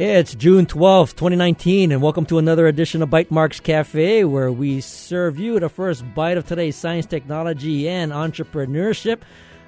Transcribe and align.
It's 0.00 0.32
June 0.36 0.64
12th, 0.64 1.16
2019, 1.16 1.90
and 1.90 2.00
welcome 2.00 2.24
to 2.26 2.38
another 2.38 2.68
edition 2.68 3.02
of 3.02 3.10
Bytemarks 3.10 3.60
Cafe, 3.60 4.22
where 4.22 4.52
we 4.52 4.80
serve 4.80 5.40
you 5.40 5.58
the 5.58 5.68
first 5.68 6.04
bite 6.14 6.36
of 6.36 6.46
today's 6.46 6.76
science, 6.76 7.04
technology, 7.04 7.88
and 7.88 8.12
entrepreneurship. 8.12 9.22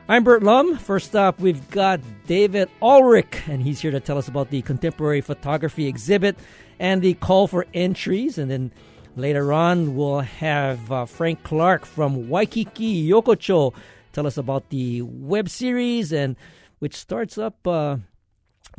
I'm 0.08 0.22
Burt 0.22 0.44
Lum. 0.44 0.76
First 0.78 1.16
up, 1.16 1.40
we've 1.40 1.68
got 1.72 1.98
David 2.28 2.70
Ulrich, 2.80 3.42
and 3.48 3.60
he's 3.60 3.80
here 3.80 3.90
to 3.90 3.98
tell 3.98 4.18
us 4.18 4.28
about 4.28 4.50
the 4.50 4.62
contemporary 4.62 5.20
photography 5.20 5.88
exhibit 5.88 6.38
and 6.78 7.02
the 7.02 7.14
call 7.14 7.48
for 7.48 7.66
entries. 7.74 8.38
And 8.38 8.48
then 8.48 8.70
later 9.16 9.52
on, 9.52 9.96
we'll 9.96 10.20
have 10.20 10.92
uh, 10.92 11.06
Frank 11.06 11.42
Clark 11.42 11.84
from 11.84 12.28
Waikiki 12.28 13.10
Yokocho 13.10 13.74
tell 14.12 14.28
us 14.28 14.36
about 14.36 14.68
the 14.68 15.02
web 15.02 15.48
series 15.48 16.12
and 16.12 16.36
which 16.78 16.94
starts 16.94 17.36
up. 17.36 17.66
Uh, 17.66 17.96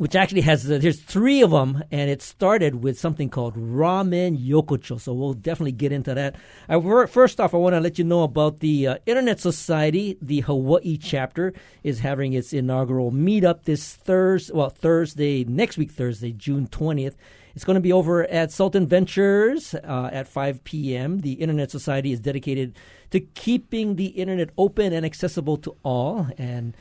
which 0.02 0.16
actually 0.16 0.40
has 0.40 0.68
uh, 0.68 0.78
there's 0.78 1.00
three 1.00 1.42
of 1.42 1.52
them, 1.52 1.80
and 1.92 2.10
it 2.10 2.20
started 2.20 2.82
with 2.82 2.98
something 2.98 3.30
called 3.30 3.54
Ramen 3.54 4.36
Yokocho. 4.36 5.00
So 5.00 5.14
we'll 5.14 5.32
definitely 5.32 5.70
get 5.70 5.92
into 5.92 6.12
that. 6.12 6.34
I, 6.68 7.06
first 7.06 7.38
off, 7.38 7.54
I 7.54 7.58
want 7.58 7.74
to 7.74 7.80
let 7.80 8.00
you 8.00 8.04
know 8.04 8.24
about 8.24 8.58
the 8.58 8.88
uh, 8.88 8.96
Internet 9.06 9.38
Society. 9.38 10.18
The 10.20 10.40
Hawaii 10.40 10.96
chapter 10.96 11.52
is 11.84 12.00
having 12.00 12.32
its 12.32 12.52
inaugural 12.52 13.12
meetup 13.12 13.62
this 13.62 13.94
Thursday. 13.94 14.52
Well, 14.52 14.70
Thursday 14.70 15.44
next 15.44 15.78
week, 15.78 15.92
Thursday, 15.92 16.32
June 16.32 16.66
twentieth. 16.66 17.16
It's 17.54 17.64
going 17.64 17.76
to 17.76 17.80
be 17.80 17.92
over 17.92 18.24
at 18.24 18.50
Sultan 18.50 18.88
Ventures 18.88 19.72
uh, 19.72 20.10
at 20.10 20.26
5 20.26 20.64
p.m. 20.64 21.20
The 21.20 21.34
Internet 21.34 21.70
Society 21.70 22.10
is 22.10 22.18
dedicated 22.18 22.74
to 23.10 23.20
keeping 23.20 23.94
the 23.94 24.06
internet 24.06 24.48
open 24.58 24.92
and 24.94 25.06
accessible 25.06 25.58
to 25.58 25.76
all, 25.84 26.28
and 26.38 26.74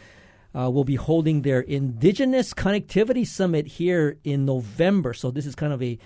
uh, 0.55 0.69
will 0.69 0.83
be 0.83 0.95
holding 0.95 1.41
their 1.41 1.61
Indigenous 1.61 2.53
Connectivity 2.53 3.25
Summit 3.25 3.67
here 3.67 4.17
in 4.23 4.45
November. 4.45 5.13
So 5.13 5.31
this 5.31 5.45
is 5.45 5.55
kind 5.55 5.73
of 5.73 5.81
a 5.81 5.97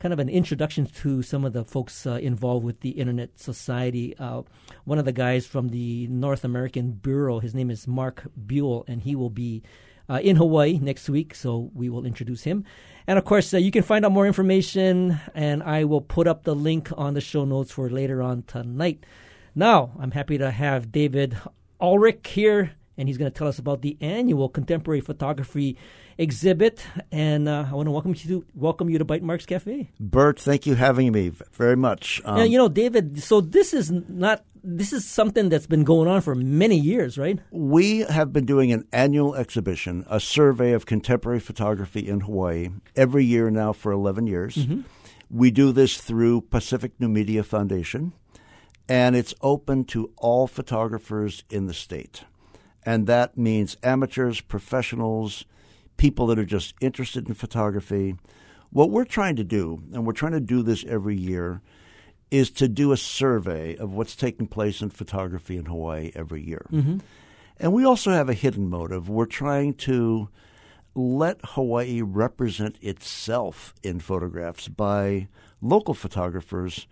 kind 0.00 0.12
of 0.12 0.18
an 0.18 0.28
introduction 0.28 0.86
to 0.86 1.22
some 1.22 1.44
of 1.44 1.54
the 1.54 1.64
folks 1.64 2.06
uh, 2.06 2.14
involved 2.14 2.64
with 2.64 2.80
the 2.80 2.90
Internet 2.90 3.38
Society. 3.38 4.14
Uh, 4.18 4.42
one 4.84 4.98
of 4.98 5.06
the 5.06 5.12
guys 5.12 5.46
from 5.46 5.70
the 5.70 6.06
North 6.08 6.44
American 6.44 6.90
Bureau, 6.90 7.38
his 7.38 7.54
name 7.54 7.70
is 7.70 7.88
Mark 7.88 8.26
Buell, 8.36 8.84
and 8.86 9.00
he 9.00 9.16
will 9.16 9.30
be 9.30 9.62
uh, 10.10 10.20
in 10.22 10.36
Hawaii 10.36 10.78
next 10.78 11.08
week. 11.08 11.34
So 11.34 11.70
we 11.72 11.88
will 11.88 12.04
introduce 12.04 12.42
him. 12.42 12.64
And 13.06 13.18
of 13.18 13.24
course, 13.24 13.54
uh, 13.54 13.58
you 13.58 13.70
can 13.70 13.82
find 13.82 14.04
out 14.04 14.12
more 14.12 14.26
information, 14.26 15.20
and 15.34 15.62
I 15.62 15.84
will 15.84 16.02
put 16.02 16.26
up 16.26 16.42
the 16.42 16.54
link 16.54 16.90
on 16.98 17.14
the 17.14 17.20
show 17.22 17.44
notes 17.46 17.72
for 17.72 17.88
later 17.88 18.20
on 18.20 18.42
tonight. 18.42 19.06
Now, 19.54 19.92
I'm 19.98 20.10
happy 20.10 20.36
to 20.36 20.50
have 20.50 20.92
David 20.92 21.38
Ulrich 21.80 22.26
here 22.28 22.72
and 22.96 23.08
he's 23.08 23.18
going 23.18 23.30
to 23.30 23.36
tell 23.36 23.48
us 23.48 23.58
about 23.58 23.82
the 23.82 23.96
annual 24.00 24.48
contemporary 24.48 25.00
photography 25.00 25.76
exhibit. 26.18 26.86
And 27.10 27.48
uh, 27.48 27.66
I 27.70 27.74
want 27.74 27.86
to 27.86 27.90
welcome 27.90 28.14
you 28.16 28.28
to 28.28 28.44
welcome 28.54 28.88
you 28.90 28.98
to 28.98 29.04
Bytemarks 29.04 29.46
Cafe. 29.46 29.90
Burt, 29.98 30.38
thank 30.38 30.66
you 30.66 30.74
having 30.74 31.12
me 31.12 31.32
very 31.52 31.76
much. 31.76 32.20
Um, 32.24 32.36
now, 32.36 32.44
you 32.44 32.58
know, 32.58 32.68
David. 32.68 33.22
So 33.22 33.40
this 33.40 33.74
is 33.74 33.90
not 33.90 34.44
this 34.62 34.92
is 34.92 35.06
something 35.06 35.50
that's 35.50 35.66
been 35.66 35.84
going 35.84 36.08
on 36.08 36.22
for 36.22 36.34
many 36.34 36.78
years, 36.78 37.18
right? 37.18 37.38
We 37.50 38.00
have 38.00 38.32
been 38.32 38.46
doing 38.46 38.72
an 38.72 38.86
annual 38.92 39.34
exhibition, 39.34 40.04
a 40.08 40.18
survey 40.18 40.72
of 40.72 40.86
contemporary 40.86 41.40
photography 41.40 42.08
in 42.08 42.20
Hawaii, 42.20 42.70
every 42.96 43.24
year 43.24 43.50
now 43.50 43.74
for 43.74 43.92
11 43.92 44.26
years. 44.26 44.56
Mm-hmm. 44.56 44.80
We 45.28 45.50
do 45.50 45.70
this 45.70 45.98
through 45.98 46.42
Pacific 46.42 46.92
New 46.98 47.08
Media 47.08 47.42
Foundation, 47.42 48.14
and 48.88 49.14
it's 49.14 49.34
open 49.42 49.84
to 49.86 50.12
all 50.16 50.46
photographers 50.46 51.44
in 51.50 51.66
the 51.66 51.74
state 51.74 52.24
and 52.84 53.06
that 53.06 53.36
means 53.36 53.76
amateurs, 53.82 54.40
professionals, 54.40 55.44
people 55.96 56.26
that 56.26 56.38
are 56.38 56.44
just 56.44 56.74
interested 56.80 57.28
in 57.28 57.34
photography. 57.34 58.16
What 58.70 58.90
we're 58.90 59.04
trying 59.04 59.36
to 59.36 59.44
do, 59.44 59.82
and 59.92 60.06
we're 60.06 60.12
trying 60.12 60.32
to 60.32 60.40
do 60.40 60.62
this 60.62 60.84
every 60.86 61.16
year, 61.16 61.62
is 62.30 62.50
to 62.50 62.68
do 62.68 62.90
a 62.90 62.96
survey 62.96 63.76
of 63.76 63.92
what's 63.92 64.16
taking 64.16 64.46
place 64.46 64.82
in 64.82 64.90
photography 64.90 65.56
in 65.56 65.66
Hawaii 65.66 66.10
every 66.14 66.42
year. 66.42 66.66
Mm-hmm. 66.72 66.98
And 67.58 67.72
we 67.72 67.84
also 67.84 68.10
have 68.10 68.28
a 68.28 68.34
hidden 68.34 68.68
motive. 68.68 69.08
We're 69.08 69.26
trying 69.26 69.74
to 69.74 70.28
let 70.94 71.40
Hawaii 71.44 72.02
represent 72.02 72.76
itself 72.80 73.74
in 73.82 74.00
photographs 74.00 74.68
by 74.68 75.28
local 75.60 75.94
photographers 75.94 76.86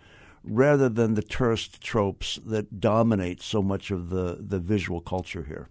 rather 0.45 0.89
than 0.89 1.15
the 1.15 1.23
tourist 1.23 1.81
tropes 1.81 2.39
that 2.45 2.81
dominate 2.81 3.41
so 3.41 3.63
much 3.63 3.91
of 3.91 4.11
the, 4.11 4.39
the 4.41 4.59
visual 4.59 5.01
culture 5.01 5.45
here. 5.45 5.69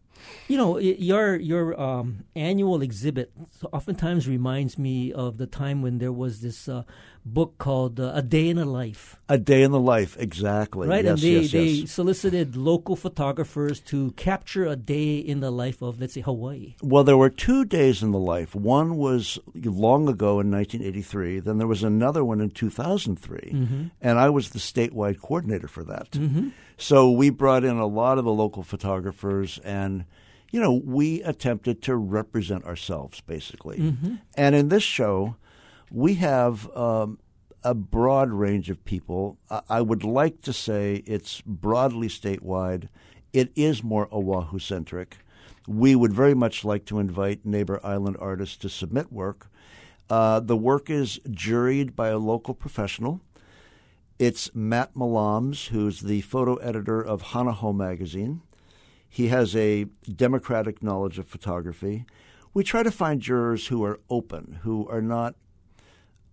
You 0.48 0.58
know, 0.58 0.78
your 0.78 1.36
your 1.36 1.80
um, 1.80 2.26
annual 2.36 2.82
exhibit 2.82 3.32
oftentimes 3.72 4.28
reminds 4.28 4.78
me 4.78 5.14
of 5.14 5.38
the 5.38 5.48
time 5.48 5.82
when 5.82 5.98
there 6.00 6.12
was 6.12 6.42
this 6.42 6.68
uh, 6.68 6.84
book 7.26 7.58
called 7.58 8.00
uh, 8.00 8.12
A 8.14 8.22
Day 8.22 8.50
in 8.50 8.58
the 8.58 8.66
Life. 8.66 9.18
A 9.30 9.38
Day 9.38 9.64
in 9.64 9.72
the 9.72 9.80
Life, 9.80 10.18
exactly. 10.20 10.88
Right, 10.88 11.06
yes, 11.06 11.12
and 11.12 11.22
they, 11.22 11.40
yes, 11.40 11.52
they 11.52 11.66
yes. 11.66 11.92
solicited 11.92 12.56
local 12.56 12.96
photographers 12.96 13.80
to 13.82 14.12
capture 14.12 14.66
a 14.66 14.76
day 14.76 15.18
in 15.18 15.40
the 15.40 15.52
life 15.52 15.82
of, 15.82 16.00
let's 16.00 16.14
say, 16.14 16.22
Hawaii. 16.22 16.76
Well, 16.82 17.04
there 17.04 17.18
were 17.18 17.30
two 17.30 17.66
days 17.66 18.02
in 18.02 18.12
the 18.12 18.20
life. 18.20 18.56
One 18.56 18.98
was 18.98 19.40
long 19.56 20.10
ago 20.10 20.40
in 20.40 20.52
1983. 20.52 21.40
Then 21.40 21.58
there 21.58 21.68
was 21.68 21.84
another 21.84 22.26
one 22.26 22.42
in 22.42 22.50
2003, 22.50 23.40
mm-hmm. 23.40 23.84
and 24.02 24.20
I 24.20 24.30
was 24.30 24.50
the 24.50 24.60
statewide 24.60 25.22
coordinator 25.22 25.68
for 25.68 25.84
that. 25.84 26.12
Mm-hmm. 26.12 26.50
So 26.78 27.12
we 27.12 27.30
brought 27.30 27.64
in 27.64 27.78
a 27.78 27.86
lot 27.86 28.18
of 28.18 28.26
the 28.26 28.32
local 28.32 28.64
photographers 28.64 29.60
and 29.60 30.06
you 30.52 30.60
know, 30.60 30.74
we 30.74 31.24
attempted 31.24 31.82
to 31.84 31.96
represent 31.96 32.66
ourselves, 32.66 33.22
basically. 33.22 33.78
Mm-hmm. 33.78 34.16
And 34.36 34.54
in 34.54 34.68
this 34.68 34.84
show, 34.84 35.38
we 35.92 36.16
have 36.16 36.76
um, 36.76 37.20
a 37.64 37.76
broad 37.76 38.32
range 38.32 38.70
of 38.70 38.84
people. 38.86 39.38
I-, 39.50 39.62
I 39.70 39.82
would 39.82 40.04
like 40.04 40.42
to 40.44 40.54
say 40.54 41.04
it's 41.06 41.42
broadly 41.42 42.08
statewide. 42.08 42.88
It 43.34 43.52
is 43.56 43.84
more 43.84 44.08
Oahu 44.12 44.60
centric. 44.60 45.18
We 45.68 45.96
would 45.96 46.14
very 46.14 46.34
much 46.34 46.66
like 46.66 46.86
to 46.86 47.00
invite 47.00 47.46
neighbor 47.46 47.80
island 47.84 48.18
artists 48.20 48.58
to 48.58 48.70
submit 48.70 49.12
work. 49.12 49.48
Uh, 50.10 50.40
the 50.40 50.58
work 50.58 50.90
is 50.90 51.20
juried 51.30 51.96
by 51.96 52.10
a 52.10 52.18
local 52.18 52.54
professional. 52.54 53.22
It's 54.18 54.54
Matt 54.54 54.94
Mallams, 54.94 55.70
who's 55.70 56.02
the 56.02 56.22
photo 56.22 56.56
editor 56.56 57.02
of 57.02 57.22
Hana 57.22 57.54
Hou 57.54 57.74
magazine. 57.74 58.42
He 59.08 59.28
has 59.28 59.56
a 59.56 59.86
democratic 60.14 60.84
knowledge 60.84 61.20
of 61.20 61.28
photography. 61.28 62.06
We 62.54 62.64
try 62.64 62.84
to 62.84 62.92
find 62.92 63.22
jurors 63.22 63.68
who 63.68 63.84
are 63.84 64.00
open, 64.10 64.60
who 64.64 64.88
are 64.90 65.02
not 65.02 65.36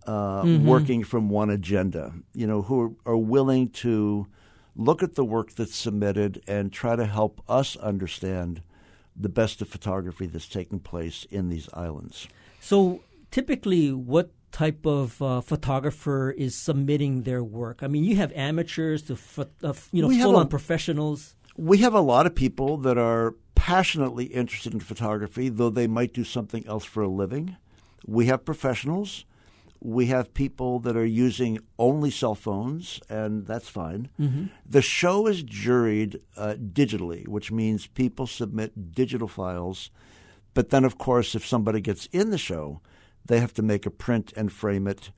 uh, 0.05 0.43
mm-hmm. 0.43 0.65
working 0.65 1.03
from 1.03 1.29
one 1.29 1.49
agenda, 1.49 2.13
you 2.33 2.47
know, 2.47 2.63
who 2.63 2.81
are, 3.05 3.13
are 3.13 3.17
willing 3.17 3.69
to 3.69 4.27
look 4.75 5.03
at 5.03 5.15
the 5.15 5.25
work 5.25 5.51
that's 5.51 5.75
submitted 5.75 6.41
and 6.47 6.71
try 6.71 6.95
to 6.95 7.05
help 7.05 7.41
us 7.47 7.75
understand 7.77 8.61
the 9.15 9.29
best 9.29 9.61
of 9.61 9.67
photography 9.67 10.25
that's 10.25 10.47
taking 10.47 10.79
place 10.79 11.25
in 11.29 11.49
these 11.49 11.67
islands. 11.73 12.27
So, 12.61 13.01
typically, 13.31 13.91
what 13.91 14.31
type 14.51 14.85
of 14.85 15.21
uh, 15.21 15.41
photographer 15.41 16.31
is 16.31 16.55
submitting 16.55 17.23
their 17.23 17.43
work? 17.43 17.83
I 17.83 17.87
mean, 17.87 18.03
you 18.03 18.15
have 18.15 18.31
amateurs 18.33 19.03
to 19.03 19.17
uh, 19.63 19.73
you 19.91 20.01
know 20.01 20.09
full 20.09 20.37
on 20.37 20.47
professionals. 20.47 21.35
We 21.57 21.79
have 21.79 21.93
a 21.93 22.01
lot 22.01 22.25
of 22.25 22.33
people 22.33 22.77
that 22.77 22.97
are 22.97 23.35
passionately 23.55 24.25
interested 24.25 24.73
in 24.73 24.79
photography, 24.79 25.49
though 25.49 25.69
they 25.69 25.87
might 25.87 26.13
do 26.13 26.23
something 26.23 26.65
else 26.65 26.85
for 26.85 27.03
a 27.03 27.09
living. 27.09 27.57
We 28.05 28.27
have 28.27 28.45
professionals 28.45 29.25
we 29.81 30.07
have 30.07 30.33
people 30.33 30.79
that 30.79 30.97
are 30.97 31.05
using 31.05 31.59
only 31.77 32.11
cell 32.11 32.35
phones, 32.35 32.99
and 33.09 33.47
that's 33.47 33.69
fine. 33.69 34.09
Mm-hmm. 34.19 34.45
The 34.65 34.81
show 34.81 35.25
is 35.27 35.43
juried 35.43 36.19
uh, 36.35 36.55
digitally, 36.55 37.27
which 37.27 37.51
means 37.51 37.87
people 37.87 38.27
submit 38.27 38.91
digital 38.93 39.27
files. 39.27 39.89
But 40.53 40.69
then, 40.69 40.83
of 40.83 40.97
course, 40.97 41.33
if 41.33 41.45
somebody 41.45 41.79
gets 41.79 42.07
in 42.07 42.29
the 42.29 42.37
show, 42.37 42.81
they 43.25 43.39
have 43.39 43.53
to 43.53 43.61
make 43.61 43.85
a 43.85 43.91
print 43.91 44.33
and 44.35 44.51
frame 44.51 44.87
it. 44.87 45.11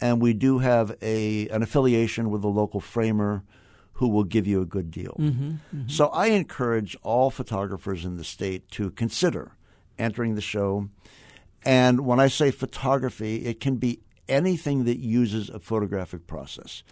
And 0.00 0.20
we 0.20 0.32
do 0.32 0.58
have 0.58 0.96
a 1.02 1.48
an 1.48 1.62
affiliation 1.62 2.30
with 2.30 2.42
a 2.44 2.48
local 2.48 2.80
framer 2.80 3.44
who 3.94 4.08
will 4.08 4.24
give 4.24 4.46
you 4.46 4.60
a 4.60 4.66
good 4.66 4.90
deal. 4.90 5.16
Mm-hmm, 5.18 5.48
mm-hmm. 5.48 5.88
So 5.88 6.06
I 6.08 6.28
encourage 6.28 6.96
all 7.02 7.30
photographers 7.30 8.04
in 8.04 8.16
the 8.16 8.24
state 8.24 8.68
to 8.72 8.90
consider 8.90 9.52
entering 9.98 10.34
the 10.36 10.40
show. 10.40 10.88
And 11.64 12.06
when 12.06 12.20
I 12.20 12.28
say 12.28 12.52
photography, 12.52 13.44
it 13.44 13.58
can 13.58 13.76
be 13.76 14.00
anything 14.28 14.84
that 14.84 14.98
uses 14.98 15.48
a 15.50 15.58
photographic 15.58 16.26
process 16.26 16.82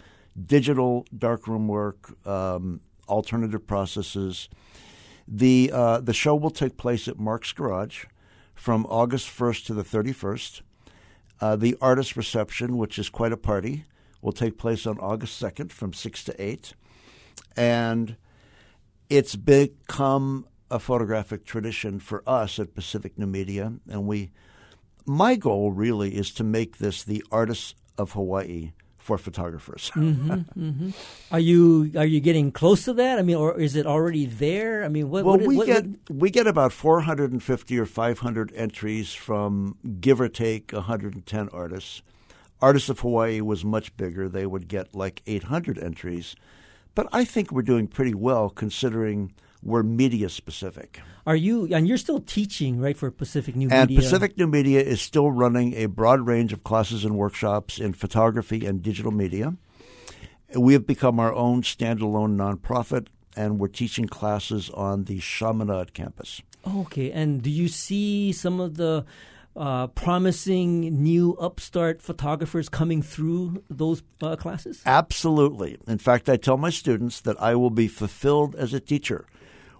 digital 0.44 1.06
darkroom 1.16 1.66
work, 1.66 2.14
um, 2.26 2.80
alternative 3.08 3.66
processes. 3.66 4.50
The, 5.26 5.70
uh, 5.72 6.00
the 6.00 6.12
show 6.12 6.34
will 6.34 6.50
take 6.50 6.76
place 6.76 7.08
at 7.08 7.18
Mark's 7.18 7.52
Garage 7.52 8.04
from 8.54 8.86
August 8.86 9.28
1st 9.28 9.66
to 9.66 9.74
the 9.74 9.82
31st. 9.82 10.60
Uh, 11.40 11.56
the 11.56 11.76
artist 11.80 12.16
reception, 12.16 12.76
which 12.76 12.98
is 12.98 13.08
quite 13.08 13.32
a 13.32 13.36
party, 13.36 13.84
will 14.20 14.32
take 14.32 14.58
place 14.58 14.86
on 14.86 14.98
August 14.98 15.42
2nd 15.42 15.70
from 15.70 15.92
6 15.92 16.24
to 16.24 16.42
8. 16.42 16.74
And 17.56 18.16
it's 19.08 19.36
become 19.36 20.46
a 20.70 20.78
photographic 20.78 21.44
tradition 21.44 22.00
for 22.00 22.22
us 22.26 22.58
at 22.58 22.74
Pacific 22.74 23.18
New 23.18 23.26
Media, 23.26 23.74
and 23.88 24.06
we 24.06 24.32
my 25.06 25.36
goal 25.36 25.72
really 25.72 26.16
is 26.16 26.32
to 26.32 26.44
make 26.44 26.78
this 26.78 27.04
the 27.04 27.24
artists 27.30 27.74
of 27.96 28.12
Hawaii 28.12 28.72
for 29.06 29.16
photographers. 29.16 29.92
mm-hmm, 29.94 30.32
mm-hmm. 30.58 30.90
Are 31.30 31.38
you 31.38 31.92
are 31.96 32.04
you 32.04 32.20
getting 32.20 32.50
close 32.50 32.84
to 32.86 32.92
that? 32.94 33.20
I 33.20 33.22
mean, 33.22 33.36
or 33.36 33.58
is 33.58 33.76
it 33.76 33.86
already 33.86 34.26
there? 34.26 34.84
I 34.84 34.88
mean, 34.88 35.10
what? 35.10 35.24
Well, 35.24 35.38
what, 35.38 35.46
we 35.46 35.56
what, 35.56 35.66
get 35.66 35.86
we 36.10 36.28
get 36.28 36.48
about 36.48 36.72
450 36.72 37.78
or 37.78 37.86
500 37.86 38.52
entries 38.56 39.14
from 39.14 39.76
give 40.00 40.20
or 40.20 40.28
take 40.28 40.72
110 40.72 41.48
artists. 41.52 42.02
Artists 42.60 42.88
of 42.88 43.00
Hawaii 43.00 43.40
was 43.40 43.64
much 43.64 43.96
bigger; 43.96 44.28
they 44.28 44.44
would 44.44 44.66
get 44.66 44.94
like 44.94 45.22
800 45.26 45.78
entries. 45.78 46.34
But 46.96 47.06
I 47.12 47.24
think 47.24 47.52
we're 47.52 47.62
doing 47.62 47.86
pretty 47.86 48.14
well 48.14 48.50
considering 48.50 49.32
we're 49.66 49.82
media 49.82 50.28
specific. 50.28 51.00
Are 51.26 51.36
you 51.36 51.66
and 51.74 51.88
you're 51.88 51.98
still 51.98 52.20
teaching, 52.20 52.80
right, 52.80 52.96
for 52.96 53.10
Pacific 53.10 53.56
New 53.56 53.68
and 53.68 53.88
Media? 53.88 53.98
And 53.98 54.04
Pacific 54.04 54.38
New 54.38 54.46
Media 54.46 54.80
is 54.80 55.02
still 55.02 55.30
running 55.30 55.74
a 55.74 55.86
broad 55.86 56.20
range 56.26 56.52
of 56.52 56.62
classes 56.62 57.04
and 57.04 57.16
workshops 57.16 57.78
in 57.78 57.92
photography 57.92 58.64
and 58.64 58.82
digital 58.82 59.10
media. 59.10 59.56
We 60.56 60.72
have 60.74 60.86
become 60.86 61.18
our 61.18 61.34
own 61.34 61.62
standalone 61.62 62.36
nonprofit, 62.36 63.08
and 63.36 63.58
we're 63.58 63.66
teaching 63.68 64.06
classes 64.06 64.70
on 64.70 65.04
the 65.04 65.18
Chaminade 65.18 65.92
campus. 65.92 66.40
Okay, 66.66 67.10
and 67.10 67.42
do 67.42 67.50
you 67.50 67.66
see 67.66 68.32
some 68.32 68.60
of 68.60 68.76
the 68.76 69.04
uh, 69.56 69.88
promising 69.88 71.02
new 71.02 71.36
upstart 71.40 72.02
photographers 72.02 72.68
coming 72.68 73.02
through 73.02 73.64
those 73.68 74.02
uh, 74.20 74.36
classes? 74.36 74.82
Absolutely. 74.86 75.78
In 75.88 75.98
fact, 75.98 76.28
I 76.28 76.36
tell 76.36 76.56
my 76.56 76.70
students 76.70 77.20
that 77.22 77.40
I 77.42 77.56
will 77.56 77.70
be 77.70 77.88
fulfilled 77.88 78.54
as 78.54 78.72
a 78.72 78.80
teacher 78.80 79.26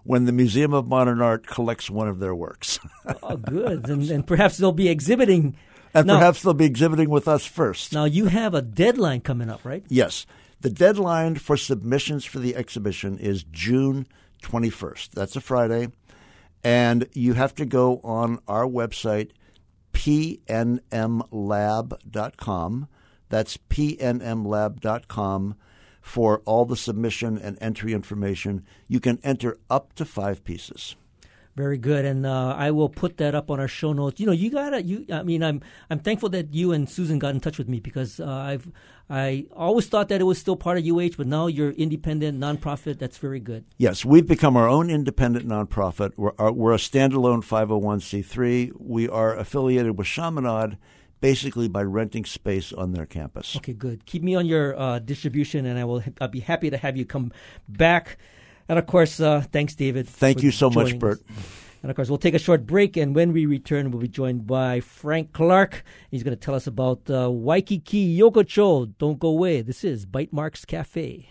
when 0.07 0.25
the 0.25 0.31
Museum 0.31 0.73
of 0.73 0.87
Modern 0.87 1.21
Art 1.21 1.45
collects 1.45 1.89
one 1.89 2.07
of 2.07 2.19
their 2.19 2.33
works. 2.33 2.79
oh, 3.21 3.35
good. 3.35 3.89
And, 3.89 4.09
and, 4.09 4.25
perhaps 4.25 4.55
they'll 4.57 4.71
be 4.71 4.87
exhibiting. 4.87 5.57
And 5.93 6.07
now, 6.07 6.17
perhaps 6.17 6.41
they'll 6.41 6.53
be 6.53 6.63
exhibiting 6.63 7.09
with 7.09 7.27
us 7.27 7.45
first. 7.45 7.91
Now, 7.91 8.05
you 8.05 8.27
have 8.27 8.53
a 8.53 8.61
deadline 8.61 9.19
coming 9.19 9.49
up, 9.49 9.65
right? 9.65 9.83
Yes. 9.89 10.25
The 10.61 10.69
deadline 10.69 11.35
for 11.35 11.57
submissions 11.57 12.23
for 12.23 12.39
the 12.39 12.55
exhibition 12.55 13.19
is 13.19 13.43
June 13.43 14.07
21st. 14.43 15.11
That's 15.11 15.35
a 15.35 15.41
Friday. 15.41 15.89
And 16.63 17.09
you 17.11 17.33
have 17.33 17.53
to 17.55 17.65
go 17.65 17.99
on 18.01 18.39
our 18.47 18.65
website, 18.65 19.31
pnmlab.com. 19.93 21.27
That's 23.29 23.57
pnmlab.com 23.57 25.55
for 26.07 26.41
all 26.45 26.65
the 26.65 26.77
submission 26.77 27.37
and 27.37 27.57
entry 27.59 27.93
information. 27.93 28.65
You 28.87 28.99
can 28.99 29.19
enter 29.23 29.59
up 29.69 29.93
to 29.95 30.05
five 30.05 30.43
pieces. 30.43 30.95
Very 31.55 31.79
good, 31.79 32.05
and 32.05 32.23
uh, 32.23 32.53
I 32.55 32.69
will 32.69 32.87
put 32.87 33.17
that 33.17 33.33
up 33.33 33.49
on 33.49 33.59
our 33.59 33.67
show 33.67 33.91
notes. 33.91 34.19
You 34.19 34.27
know, 34.27 34.31
you 34.31 34.51
gotta. 34.51 34.83
You, 34.83 35.07
I 35.11 35.23
mean, 35.23 35.41
I'm 35.41 35.61
I'm 35.89 35.97
thankful 35.97 36.29
that 36.29 36.53
you 36.53 36.71
and 36.71 36.87
Susan 36.87 37.17
got 37.17 37.33
in 37.33 37.39
touch 37.39 37.57
with 37.57 37.67
me 37.67 37.79
because 37.79 38.19
uh, 38.19 38.27
I've 38.27 38.71
I 39.09 39.47
always 39.55 39.87
thought 39.87 40.09
that 40.09 40.21
it 40.21 40.25
was 40.25 40.37
still 40.37 40.55
part 40.55 40.77
of 40.77 40.85
UH, 40.85 41.15
but 41.17 41.25
now 41.25 41.47
you're 41.47 41.71
independent 41.71 42.39
nonprofit. 42.39 42.99
That's 42.99 43.17
very 43.17 43.39
good. 43.39 43.65
Yes, 43.77 44.05
we've 44.05 44.27
become 44.27 44.55
our 44.55 44.69
own 44.69 44.91
independent 44.91 45.47
nonprofit. 45.47 46.11
We're, 46.15 46.33
uh, 46.37 46.51
we're 46.51 46.73
a 46.73 46.77
standalone 46.77 47.43
501c3. 47.43 48.73
We 48.77 49.09
are 49.09 49.35
affiliated 49.35 49.97
with 49.97 50.05
Chaminade 50.05 50.77
basically 51.19 51.67
by 51.67 51.83
renting 51.83 52.25
space 52.25 52.73
on 52.73 52.91
their 52.91 53.05
campus. 53.05 53.55
Okay, 53.57 53.73
good. 53.73 54.05
Keep 54.05 54.23
me 54.23 54.35
on 54.35 54.45
your 54.45 54.77
uh, 54.79 54.99
distribution, 54.99 55.65
and 55.65 55.79
I 55.79 55.83
will. 55.83 56.03
I'll 56.21 56.27
be 56.27 56.39
happy 56.39 56.69
to 56.69 56.77
have 56.77 56.97
you 56.97 57.05
come 57.05 57.31
back. 57.67 58.17
And 58.69 58.77
of 58.77 58.85
course, 58.85 59.19
uh, 59.19 59.41
thanks, 59.41 59.75
David. 59.75 60.07
Thank 60.07 60.43
you 60.43 60.51
so 60.51 60.69
much, 60.69 60.99
Burt. 60.99 61.19
Us. 61.19 61.45
And 61.83 61.89
of 61.89 61.95
course, 61.95 62.09
we'll 62.09 62.17
take 62.17 62.33
a 62.33 62.39
short 62.39 62.65
break, 62.65 62.97
and 62.97 63.15
when 63.15 63.31
we 63.31 63.45
return, 63.45 63.91
we'll 63.91 64.01
be 64.01 64.07
joined 64.07 64.47
by 64.47 64.79
Frank 64.79 65.31
Clark. 65.31 65.83
He's 66.09 66.23
going 66.23 66.35
to 66.35 66.39
tell 66.39 66.55
us 66.55 66.67
about 66.67 67.09
uh, 67.09 67.29
Waikiki 67.31 68.17
Yokocho. 68.17 68.93
Don't 68.97 69.19
go 69.19 69.29
away. 69.29 69.61
This 69.61 69.83
is 69.83 70.05
Bytemarks 70.05 70.65
Cafe. 70.65 71.29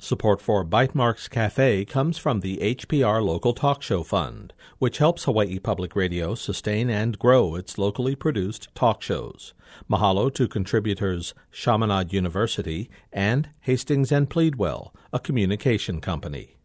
Support 0.00 0.42
for 0.42 0.64
Bytemarks 0.64 1.30
Cafe 1.30 1.84
comes 1.84 2.18
from 2.18 2.40
the 2.40 2.58
HPR 2.58 3.24
Local 3.24 3.54
Talk 3.54 3.80
Show 3.80 4.02
Fund, 4.02 4.52
which 4.78 4.98
helps 4.98 5.24
Hawaii 5.24 5.58
Public 5.58 5.94
Radio 5.94 6.34
sustain 6.34 6.90
and 6.90 7.18
grow 7.18 7.54
its 7.54 7.78
locally 7.78 8.14
produced 8.14 8.68
talk 8.74 9.02
shows. 9.02 9.54
Mahalo 9.88 10.34
to 10.34 10.48
contributors 10.48 11.32
Chaminade 11.52 12.12
University 12.12 12.90
and 13.12 13.48
Hastings 13.60 14.10
and 14.10 14.28
Pleadwell, 14.28 14.92
a 15.12 15.20
communication 15.20 16.00
company. 16.00 16.56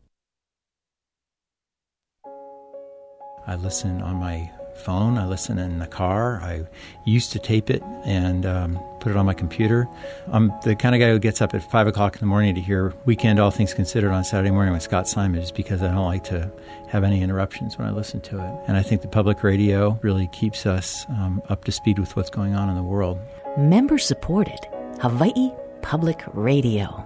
I 3.46 3.56
listen 3.56 4.02
on 4.02 4.16
my 4.18 4.52
phone. 4.80 5.18
I 5.18 5.28
listen 5.28 5.58
in 5.58 5.80
the 5.80 5.88
car. 5.88 6.40
I 6.42 6.66
used 7.06 7.32
to 7.34 7.40
tape 7.40 7.70
it 7.70 7.82
and 8.06 8.46
um, 8.46 8.80
put 9.00 9.12
it 9.12 9.18
on 9.18 9.26
my 9.26 9.34
computer. 9.34 9.88
I'm 10.32 10.52
the 10.64 10.76
kind 10.76 10.96
of 10.96 11.00
guy 11.00 11.10
who 11.10 11.20
gets 11.20 11.42
up 11.42 11.54
at 11.54 11.70
5 11.70 11.88
o'clock 11.88 12.16
in 12.16 12.20
the 12.20 12.26
morning 12.26 12.56
to 12.56 12.62
hear 12.62 12.94
Weekend 13.06 13.40
All 13.40 13.52
Things 13.52 13.74
Considered 13.74 14.12
on 14.12 14.24
Saturday 14.24 14.52
morning 14.52 14.74
with 14.74 14.82
Scott 14.84 15.08
Simon 15.08 15.40
just 15.42 15.56
because 15.56 15.82
I 15.82 15.88
don't 15.88 16.06
like 16.06 16.24
to 16.26 16.52
have 16.88 17.04
any 17.04 17.22
interruptions 17.22 17.78
when 17.78 17.88
I 17.88 17.92
listen 17.92 18.22
to 18.22 18.38
it. 18.38 18.60
And 18.68 18.78
I 18.78 18.82
think 18.82 19.02
the 19.02 19.08
public 19.08 19.44
radio 19.44 20.00
really 20.02 20.28
keeps 20.32 20.66
us 20.66 21.06
um, 21.10 21.42
up 21.50 21.66
to 21.66 21.72
speed 21.72 22.00
with 22.00 22.16
what's 22.16 22.30
going 22.30 22.56
on 22.56 22.70
in 22.70 22.76
the 22.76 22.84
world. 22.84 23.20
Member 23.58 23.98
supported 23.98 24.60
Hawaii 25.00 25.52
Public 25.82 26.22
Radio. 26.34 27.04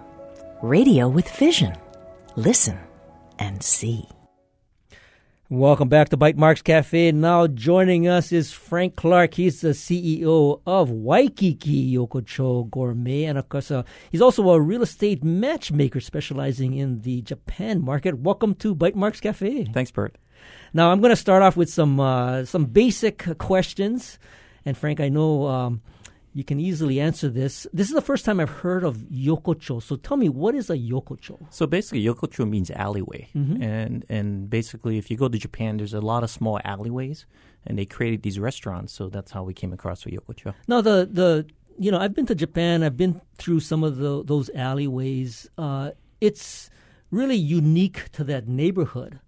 Radio 0.61 1.07
with 1.09 1.29
vision. 1.29 1.75
Listen 2.35 2.79
and 3.39 3.61
see. 3.61 4.07
Welcome 5.53 5.87
back 5.87 6.09
to 6.09 6.17
Bytemarks 6.17 6.63
Cafe. 6.63 7.11
Now 7.11 7.45
joining 7.45 8.07
us 8.07 8.31
is 8.31 8.51
Frank 8.51 8.95
Clark. 8.95 9.35
He's 9.35 9.61
the 9.61 9.75
CEO 9.75 10.59
of 10.65 10.89
Waikiki 10.89 11.93
Yokocho 11.93 12.67
Gourmet, 12.71 13.25
and 13.25 13.37
of 13.37 13.49
course, 13.49 13.69
uh, 13.69 13.83
he's 14.09 14.19
also 14.19 14.49
a 14.49 14.59
real 14.59 14.81
estate 14.81 15.23
matchmaker 15.23 15.99
specializing 15.99 16.73
in 16.73 17.01
the 17.01 17.21
Japan 17.21 17.85
market. 17.85 18.17
Welcome 18.17 18.55
to 18.55 18.73
Bytemarks 18.73 19.21
Cafe. 19.21 19.65
Thanks, 19.65 19.91
Burt. 19.91 20.15
Now 20.73 20.89
I'm 20.89 21.01
going 21.01 21.11
to 21.11 21.15
start 21.15 21.43
off 21.43 21.55
with 21.55 21.69
some 21.69 21.99
uh, 21.99 22.45
some 22.45 22.65
basic 22.65 23.37
questions, 23.37 24.17
and 24.65 24.75
Frank, 24.75 24.99
I 24.99 25.09
know. 25.09 25.45
Um, 25.45 25.81
you 26.33 26.43
can 26.43 26.59
easily 26.59 26.99
answer 26.99 27.29
this. 27.29 27.67
This 27.73 27.87
is 27.87 27.93
the 27.93 28.01
first 28.01 28.25
time 28.25 28.39
I've 28.39 28.49
heard 28.49 28.83
of 28.83 28.97
yokocho. 28.97 29.81
So 29.81 29.95
tell 29.95 30.17
me, 30.17 30.29
what 30.29 30.55
is 30.55 30.69
a 30.69 30.77
yokocho? 30.77 31.45
So 31.51 31.67
basically, 31.67 32.03
yokocho 32.03 32.49
means 32.49 32.71
alleyway, 32.71 33.29
mm-hmm. 33.35 33.61
and 33.61 34.05
and 34.09 34.49
basically, 34.49 34.97
if 34.97 35.11
you 35.11 35.17
go 35.17 35.29
to 35.29 35.37
Japan, 35.37 35.77
there's 35.77 35.93
a 35.93 36.01
lot 36.01 36.23
of 36.23 36.29
small 36.29 36.59
alleyways, 36.65 37.27
and 37.65 37.77
they 37.77 37.85
created 37.85 38.23
these 38.23 38.39
restaurants. 38.39 38.93
So 38.93 39.09
that's 39.09 39.31
how 39.31 39.43
we 39.43 39.53
came 39.53 39.73
across 39.73 40.05
with 40.05 40.15
yokocho. 40.15 40.55
Now 40.67 40.81
the 40.81 41.07
the 41.11 41.45
you 41.77 41.91
know 41.91 41.99
I've 41.99 42.15
been 42.15 42.25
to 42.25 42.35
Japan. 42.35 42.83
I've 42.83 42.97
been 42.97 43.21
through 43.37 43.59
some 43.59 43.83
of 43.83 43.97
the, 43.97 44.23
those 44.23 44.49
alleyways. 44.55 45.47
Uh, 45.57 45.91
it's 46.19 46.71
really 47.11 47.35
unique 47.35 48.11
to 48.13 48.23
that 48.23 48.47
neighborhood. 48.47 49.19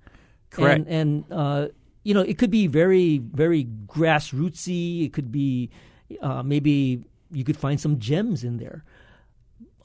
Correct. 0.50 0.88
And, 0.88 1.26
and 1.30 1.32
uh, 1.32 1.68
you 2.04 2.14
know, 2.14 2.22
it 2.22 2.40
could 2.40 2.52
be 2.52 2.66
very 2.66 3.20
very 3.20 3.66
grassrootsy. 3.86 5.06
It 5.06 5.14
could 5.14 5.32
be 5.32 5.70
uh, 6.22 6.44
maybe 6.44 7.04
you 7.32 7.44
could 7.44 7.58
find 7.58 7.80
some 7.80 8.00
gems 8.00 8.44
in 8.44 8.58
there. 8.58 8.84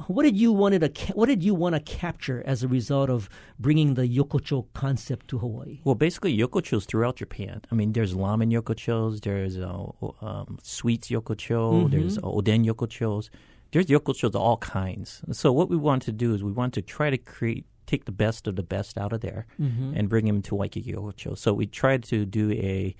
What 0.07 0.23
did 0.23 0.37
you 0.37 0.53
wanted 0.53 0.81
to 0.81 1.13
What 1.13 1.27
did 1.27 1.43
you 1.43 1.55
want 1.55 1.75
to 1.75 1.81
capture 1.81 2.43
as 2.47 2.63
a 2.63 2.69
result 2.69 3.11
of 3.11 3.29
bringing 3.59 3.95
the 3.95 4.09
yokocho 4.09 4.67
concept 4.73 5.29
to 5.29 5.39
Hawaii? 5.39 5.81
Well, 5.85 5.95
basically 5.95 6.37
yokochos 6.37 6.87
throughout 6.87 7.17
Japan. 7.17 7.61
I 7.71 7.75
mean, 7.75 7.93
there's 7.93 8.15
ramen 8.15 8.51
yokochos, 8.51 9.21
there's 9.21 9.59
uh, 9.59 9.89
um, 10.25 10.59
sweets 10.63 11.09
yokocho, 11.11 11.85
mm-hmm. 11.85 11.91
there's 11.91 12.19
uh, 12.19 12.23
oden 12.23 12.65
yokochos. 12.65 13.29
There's 13.73 13.87
yokochos 13.87 14.25
of 14.25 14.37
all 14.37 14.57
kinds. 14.57 15.23
So 15.33 15.53
what 15.53 15.69
we 15.69 15.77
want 15.77 16.03
to 16.05 16.13
do 16.13 16.35
is 16.35 16.43
we 16.43 16.51
want 16.51 16.75
to 16.75 16.83
try 16.83 17.11
to 17.11 17.19
create 17.19 17.67
take 17.87 18.05
the 18.05 18.13
best 18.13 18.47
of 18.47 18.55
the 18.55 18.63
best 18.63 18.97
out 18.97 19.13
of 19.13 19.21
there 19.21 19.47
mm-hmm. 19.61 19.95
and 19.97 20.09
bring 20.09 20.25
them 20.25 20.41
to 20.43 20.55
Waikiki 20.55 20.93
Yokocho. 20.93 21.37
So 21.37 21.53
we 21.53 21.67
tried 21.67 22.05
to 22.05 22.25
do 22.25 22.53
a 22.53 22.95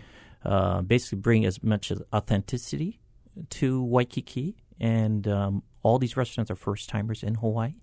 uh, 0.45 0.83
basically 0.83 1.19
bring 1.19 1.45
as 1.45 1.63
much 1.63 1.93
as 1.93 2.03
authenticity 2.13 3.01
to 3.49 3.83
Waikiki, 3.83 4.57
and 4.79 5.27
um, 5.29 5.63
all 5.83 5.99
these 5.99 6.17
restaurants 6.17 6.51
are 6.51 6.57
first 6.57 6.89
timers 6.89 7.23
in 7.23 7.37
Hawaii. 7.37 7.75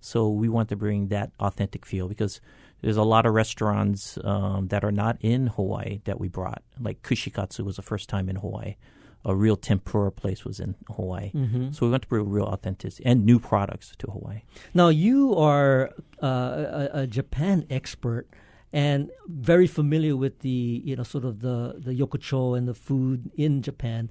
So 0.00 0.28
we 0.28 0.48
want 0.48 0.68
to 0.68 0.76
bring 0.76 1.08
that 1.08 1.32
authentic 1.40 1.86
feel 1.86 2.08
because 2.08 2.40
there's 2.82 2.98
a 2.98 3.02
lot 3.02 3.24
of 3.24 3.32
restaurants 3.32 4.18
um, 4.22 4.68
that 4.68 4.84
are 4.84 4.92
not 4.92 5.16
in 5.20 5.46
Hawaii 5.46 6.00
that 6.04 6.20
we 6.20 6.28
brought. 6.28 6.62
Like 6.78 7.00
Kushikatsu 7.02 7.60
was 7.60 7.76
the 7.76 7.82
first 7.82 8.10
time 8.10 8.28
in 8.28 8.36
Hawaii. 8.36 8.76
A 9.24 9.34
real 9.34 9.56
tempura 9.56 10.12
place 10.12 10.44
was 10.44 10.60
in 10.60 10.74
Hawaii. 10.94 11.32
Mm-hmm. 11.32 11.72
So 11.72 11.86
we 11.86 11.90
want 11.90 12.02
to 12.02 12.08
bring 12.08 12.28
real 12.28 12.44
authenticity 12.44 13.06
and 13.06 13.24
new 13.24 13.38
products 13.38 13.94
to 13.96 14.08
Hawaii. 14.08 14.42
Now 14.74 14.88
you 14.88 15.34
are 15.36 15.92
uh, 16.22 16.26
a, 16.26 16.90
a 16.92 17.06
Japan 17.06 17.64
expert 17.70 18.28
and 18.74 19.10
very 19.26 19.66
familiar 19.66 20.16
with 20.16 20.40
the 20.40 20.82
you 20.84 20.96
know 20.96 21.04
sort 21.04 21.24
of 21.24 21.40
the 21.40 21.76
the 21.78 21.92
yokocho 21.92 22.58
and 22.58 22.68
the 22.68 22.74
food 22.74 23.30
in 23.36 23.62
Japan 23.62 24.10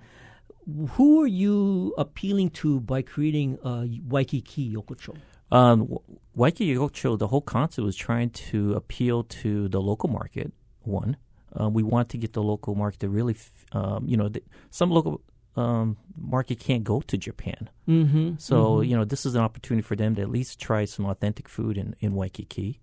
who 0.92 1.22
are 1.22 1.28
you 1.28 1.94
appealing 1.98 2.50
to 2.52 2.80
by 2.80 3.02
creating 3.02 3.58
uh, 3.64 3.86
Waikiki 4.08 4.74
Yokocho? 4.74 5.16
Um, 5.52 5.98
Waikiki 6.36 6.76
Yokocho, 6.76 7.18
the 7.18 7.28
whole 7.28 7.42
concept 7.42 7.86
was 7.86 7.96
trying 7.96 8.32
to 8.32 8.74
appeal 8.74 9.24
to 9.24 9.68
the 9.70 9.80
local 9.82 10.10
market, 10.10 10.52
one. 10.82 11.18
uh, 11.60 11.70
we 11.70 11.84
want 11.84 12.10
to 12.10 12.18
get 12.18 12.34
the 12.34 12.44
local 12.44 12.76
market 12.76 13.00
to 13.02 13.10
really, 13.10 13.34
f- 13.34 13.66
um, 13.74 14.06
you 14.08 14.18
know, 14.18 14.30
the, 14.30 14.42
some 14.70 14.90
local 14.90 15.22
um, 15.56 15.98
market 16.18 16.60
can't 16.60 16.84
go 16.84 17.02
to 17.02 17.18
Japan. 17.18 17.70
Mm-hmm. 17.88 18.36
So, 18.40 18.82
you 18.82 18.96
know, 18.96 19.06
this 19.06 19.26
is 19.26 19.36
an 19.36 19.42
opportunity 19.42 19.84
for 19.84 19.96
them 19.96 20.16
to 20.16 20.22
at 20.22 20.30
least 20.30 20.60
try 20.60 20.86
some 20.86 21.06
authentic 21.06 21.48
food 21.48 21.78
in, 21.78 21.96
in 22.00 22.14
Waikiki. 22.14 22.80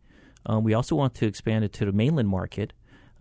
Um, 0.46 0.64
we 0.64 0.72
also 0.72 0.94
want 0.94 1.14
to 1.14 1.26
expand 1.26 1.64
it 1.64 1.72
to 1.74 1.84
the 1.84 1.92
mainland 1.92 2.28
market. 2.28 2.72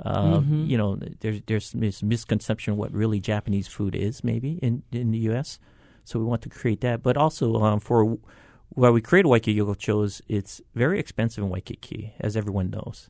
Uh, 0.05 0.41
You 0.67 0.77
know, 0.77 0.97
there's 1.19 1.41
there's 1.45 1.71
this 1.71 2.01
misconception 2.03 2.77
what 2.77 2.91
really 2.93 3.19
Japanese 3.19 3.67
food 3.67 3.95
is, 3.95 4.23
maybe 4.23 4.59
in 4.61 4.83
in 4.91 5.11
the 5.11 5.19
U.S. 5.29 5.59
So 6.05 6.19
we 6.19 6.25
want 6.25 6.41
to 6.43 6.49
create 6.49 6.81
that, 6.81 7.03
but 7.03 7.17
also 7.17 7.55
um, 7.61 7.79
for 7.79 8.17
while 8.69 8.93
we 8.93 9.01
created 9.01 9.27
Waikiki 9.29 9.61
it's 10.27 10.61
very 10.75 10.99
expensive 10.99 11.43
in 11.43 11.49
Waikiki, 11.49 12.13
as 12.19 12.35
everyone 12.35 12.69
knows. 12.69 13.09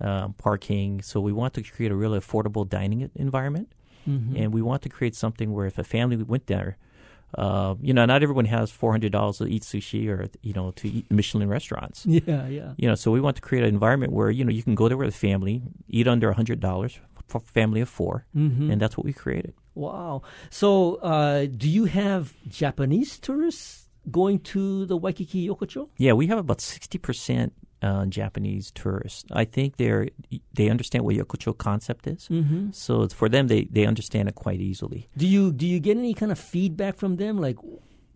Um, 0.00 0.32
parking, 0.32 1.02
so 1.02 1.20
we 1.20 1.32
want 1.32 1.52
to 1.54 1.62
create 1.62 1.92
a 1.92 1.94
really 1.94 2.18
affordable 2.18 2.66
dining 2.66 3.10
environment, 3.14 3.68
and 4.06 4.54
we 4.54 4.62
want 4.62 4.80
to 4.82 4.88
create 4.88 5.14
something 5.14 5.52
where 5.52 5.66
if 5.66 5.78
a 5.78 5.84
family 5.84 6.16
went 6.16 6.46
there, 6.46 6.78
uh, 7.38 7.74
you 7.80 7.92
know, 7.94 8.04
not 8.06 8.22
everyone 8.22 8.44
has 8.46 8.70
four 8.70 8.90
hundred 8.92 9.12
dollars 9.12 9.38
to 9.38 9.46
eat 9.46 9.62
sushi 9.62 10.08
or 10.08 10.26
you 10.42 10.52
know 10.52 10.70
to 10.72 10.88
eat 10.88 11.10
Michelin 11.10 11.48
restaurants. 11.48 12.04
Yeah, 12.06 12.46
yeah. 12.48 12.72
You 12.76 12.88
know, 12.88 12.94
so 12.96 13.10
we 13.10 13.20
want 13.20 13.36
to 13.36 13.42
create 13.42 13.62
an 13.64 13.72
environment 13.72 14.12
where 14.12 14.30
you 14.30 14.44
know 14.44 14.50
you 14.52 14.62
can 14.62 14.74
go 14.74 14.88
there 14.88 14.96
with 14.96 15.08
a 15.08 15.12
family, 15.28 15.62
eat 15.88 16.06
under 16.08 16.28
a 16.30 16.34
hundred 16.34 16.60
dollars 16.60 16.98
for 17.28 17.38
a 17.38 17.40
family 17.40 17.80
of 17.80 17.88
4 17.88 18.26
Mm-hmm. 18.36 18.70
and 18.72 18.80
that's 18.82 18.96
what 18.96 19.04
we 19.06 19.12
created. 19.12 19.54
Wow. 19.74 20.22
So, 20.50 20.96
uh, 20.96 21.46
do 21.46 21.70
you 21.70 21.84
have 21.84 22.34
Japanese 22.48 23.18
tourists 23.20 23.88
going 24.10 24.40
to 24.40 24.84
the 24.86 24.96
Waikiki 24.96 25.46
Yokocho? 25.48 25.88
Yeah, 25.96 26.14
we 26.14 26.26
have 26.26 26.38
about 26.38 26.60
sixty 26.60 26.98
percent 26.98 27.52
uh, 27.82 28.06
Japanese 28.06 28.70
tourists. 28.72 29.24
I 29.32 29.44
think 29.44 29.76
they're 29.76 30.08
they 30.54 30.68
understand 30.70 31.04
what 31.04 31.16
yokocho 31.16 31.56
concept 31.56 32.06
is, 32.06 32.28
Mm-hmm. 32.28 32.70
so 32.72 33.02
it's- 33.02 33.12
for 33.14 33.28
them 33.28 33.48
they 33.48 33.64
they 33.72 33.86
understand 33.86 34.28
it 34.28 34.34
quite 34.34 34.60
easily. 34.60 35.08
Do 35.16 35.26
you 35.26 35.52
do 35.52 35.66
you 35.66 35.80
get 35.80 35.96
any 35.96 36.14
kind 36.14 36.32
of 36.32 36.38
feedback 36.38 36.96
from 36.96 37.16
them? 37.16 37.38
Like, 37.38 37.56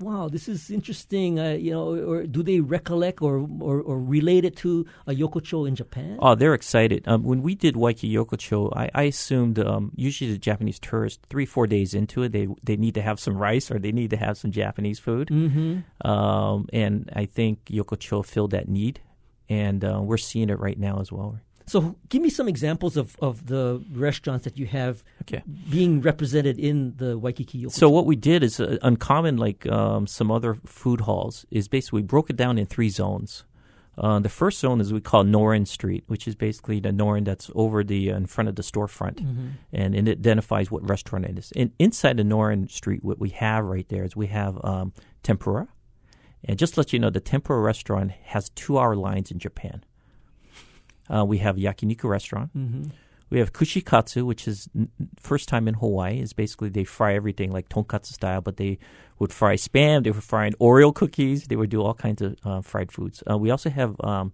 wow, 0.01 0.29
this 0.29 0.49
is 0.49 0.71
interesting. 0.71 1.39
Uh, 1.39 1.53
you 1.53 1.71
know, 1.71 1.95
or 2.11 2.27
do 2.27 2.43
they 2.43 2.61
recollect 2.61 3.23
or, 3.23 3.47
or 3.61 3.81
or 3.81 3.97
relate 4.01 4.45
it 4.45 4.57
to 4.57 4.85
a 5.07 5.13
yokocho 5.15 5.67
in 5.69 5.75
Japan? 5.77 6.17
Oh, 6.21 6.35
they're 6.35 6.53
excited. 6.55 7.07
Um, 7.07 7.23
when 7.23 7.41
we 7.43 7.55
did 7.55 7.77
Waikiki 7.77 8.13
Yokocho, 8.15 8.71
I, 8.77 8.91
I 8.95 9.03
assumed 9.05 9.59
um, 9.59 9.93
usually 9.97 10.33
the 10.33 10.39
Japanese 10.39 10.79
tourists 10.81 11.23
three 11.31 11.47
four 11.47 11.67
days 11.67 11.95
into 11.95 12.23
it 12.25 12.33
they 12.33 12.49
they 12.63 12.77
need 12.77 12.95
to 12.95 13.03
have 13.03 13.19
some 13.21 13.37
rice 13.39 13.71
or 13.71 13.79
they 13.79 13.93
need 13.93 14.11
to 14.11 14.17
have 14.19 14.37
some 14.37 14.51
Japanese 14.51 14.99
food, 14.99 15.29
Mm-hmm. 15.29 16.07
um, 16.09 16.67
and 16.73 17.11
I 17.15 17.27
think 17.27 17.65
Yokocho 17.67 18.25
filled 18.25 18.51
that 18.51 18.69
need, 18.69 19.01
and 19.49 19.85
uh, 19.85 20.01
we're 20.03 20.17
seeing 20.17 20.51
it 20.51 20.59
right 20.59 20.79
now 20.79 21.01
as 21.01 21.11
well. 21.13 21.39
So, 21.67 21.97
give 22.11 22.21
me 22.21 22.29
some 22.29 22.47
examples 22.47 22.97
of, 22.99 23.17
of 23.21 23.47
the 23.47 23.83
restaurants 23.93 24.45
that 24.45 24.59
you 24.59 24.67
have 24.67 25.03
Okay. 25.23 25.43
being 25.71 26.03
represented 26.03 26.59
in 26.59 26.95
the 26.99 27.17
Waikiki. 27.17 27.67
So 27.71 27.89
what 27.89 28.05
we 28.05 28.17
did 28.17 28.43
is 28.43 28.61
uh, 28.61 28.77
uncommon, 28.83 29.39
like 29.39 29.67
um, 29.67 30.07
some 30.07 30.31
other 30.31 30.57
food 30.67 31.01
halls, 31.03 31.47
is 31.51 31.67
basically 31.69 32.03
we 32.03 32.07
broke 32.07 32.29
it 32.29 32.37
down 32.37 32.59
in 32.59 32.67
three 32.67 32.91
zones. 32.91 33.45
Uh, 33.97 34.19
the 34.19 34.29
first 34.29 34.59
zone 34.59 34.81
is 34.81 34.93
we 34.93 35.01
call 35.01 35.25
Noren 35.25 35.67
Street, 35.67 36.05
which 36.09 36.29
is 36.29 36.35
basically 36.35 36.81
the 36.81 36.91
Noren 36.91 37.25
that's 37.25 37.51
over 37.55 37.83
the 37.85 38.13
uh, 38.13 38.17
in 38.17 38.27
front 38.27 38.49
of 38.51 38.57
the 38.57 38.63
storefront, 38.63 39.25
and 39.73 39.95
it 39.95 40.09
identifies 40.19 40.71
what 40.71 40.87
restaurant 40.87 41.25
it 41.25 41.39
is. 41.39 41.51
And 41.57 41.71
inside 41.79 42.17
the 42.19 42.25
Noren 42.25 42.69
Street, 42.71 43.03
what 43.05 43.19
we 43.19 43.31
have 43.31 43.65
right 43.65 43.89
there 43.89 44.05
is 44.05 44.15
we 44.17 44.27
have 44.27 44.63
um, 44.65 44.93
tempura, 45.23 45.69
and 46.45 46.59
just 46.59 46.75
to 46.75 46.81
let 46.81 46.93
you 46.93 46.99
know, 46.99 47.11
the 47.11 47.21
tempura 47.21 47.61
restaurant 47.61 48.13
has 48.25 48.51
two-hour 48.51 48.97
lines 48.97 49.31
in 49.31 49.39
Japan. 49.39 49.85
Uh, 51.09 51.25
we 51.25 51.39
have 51.39 51.57
yakiniku 51.57 52.05
restaurant. 52.05 52.51
We 53.31 53.39
have 53.39 53.53
kushikatsu, 53.53 54.25
which 54.25 54.47
is 54.47 54.69
n- 54.77 54.89
first 55.19 55.49
time 55.49 55.67
in 55.67 55.75
Hawaii. 55.75 56.21
Is 56.21 56.33
basically 56.33 56.69
they 56.69 56.85
fry 56.85 57.15
everything 57.15 57.51
like 57.53 57.69
tonkatsu 57.69 58.13
style, 58.13 58.41
but 58.41 58.57
they 58.59 58.79
would 59.19 59.33
fry 59.33 59.57
spam. 59.57 60.05
They 60.05 60.11
were 60.11 60.21
frying 60.21 60.53
Oreo 60.61 60.95
cookies. 60.95 61.47
They 61.49 61.57
would 61.57 61.71
do 61.71 61.83
all 61.83 61.95
kinds 61.95 62.23
of 62.23 62.37
uh, 62.45 62.61
fried 62.63 62.93
foods. 62.93 63.23
Uh, 63.29 63.37
we 63.39 63.51
also 63.51 63.71
have 63.71 63.97
um, 64.01 64.33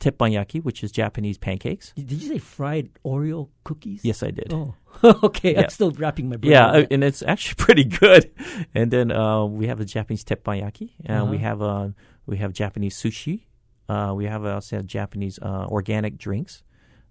teppanyaki, 0.00 0.62
which 0.64 0.82
is 0.82 0.90
Japanese 0.90 1.38
pancakes. 1.38 1.92
Did 1.94 2.10
you 2.12 2.28
say 2.28 2.38
fried 2.38 2.88
Oreo 3.04 3.48
cookies? 3.64 4.04
Yes, 4.04 4.22
I 4.22 4.30
did. 4.30 4.52
Oh, 4.52 4.74
okay. 5.24 5.52
Yeah. 5.54 5.62
I'm 5.62 5.68
still 5.70 5.90
wrapping 5.92 6.28
my 6.28 6.36
brain. 6.36 6.52
Yeah, 6.52 6.66
uh, 6.66 6.86
and 6.90 7.04
it's 7.04 7.22
actually 7.22 7.54
pretty 7.64 7.84
good. 7.84 8.30
And 8.74 8.90
then 8.90 9.12
uh, 9.12 9.44
we 9.44 9.66
have 9.68 9.80
a 9.80 9.84
Japanese 9.84 10.24
teppanyaki. 10.24 10.90
Uh, 11.08 11.26
We 11.30 11.36
Uh-huh. 11.36 11.46
have 11.48 11.62
uh, 11.62 11.88
we 12.26 12.36
have 12.38 12.52
Japanese 12.52 12.96
sushi. 12.96 13.44
Uh, 13.88 14.12
we 14.16 14.24
have 14.26 14.44
also 14.44 14.76
have 14.76 14.86
Japanese 14.86 15.38
uh, 15.42 15.66
organic 15.68 16.16
drinks, 16.18 16.62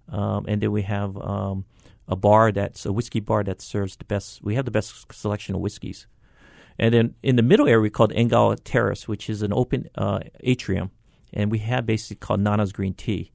um, 0.08 0.44
and 0.48 0.60
then 0.62 0.72
we 0.72 0.82
have 0.82 1.16
um, 1.18 1.64
a 2.08 2.16
bar 2.16 2.52
that's 2.52 2.86
a 2.86 2.92
whiskey 2.92 3.20
bar 3.20 3.44
that 3.44 3.60
serves 3.60 3.96
the 3.96 4.04
best. 4.04 4.42
We 4.42 4.54
have 4.56 4.64
the 4.64 4.70
best 4.70 5.12
selection 5.12 5.54
of 5.54 5.60
whiskeys. 5.60 6.06
And 6.78 6.94
then 6.94 7.14
in 7.22 7.36
the 7.36 7.42
middle 7.42 7.68
area, 7.68 7.80
we 7.82 7.90
called 7.90 8.12
Engawa 8.14 8.56
Terrace, 8.64 9.06
which 9.06 9.28
is 9.28 9.42
an 9.42 9.52
open 9.52 9.90
uh, 9.98 10.20
atrium, 10.40 10.90
and 11.32 11.50
we 11.50 11.58
have 11.60 11.86
basically 11.86 12.16
called 12.16 12.40
Nana's 12.40 12.72
Green 12.72 12.94
Tea. 12.94 13.30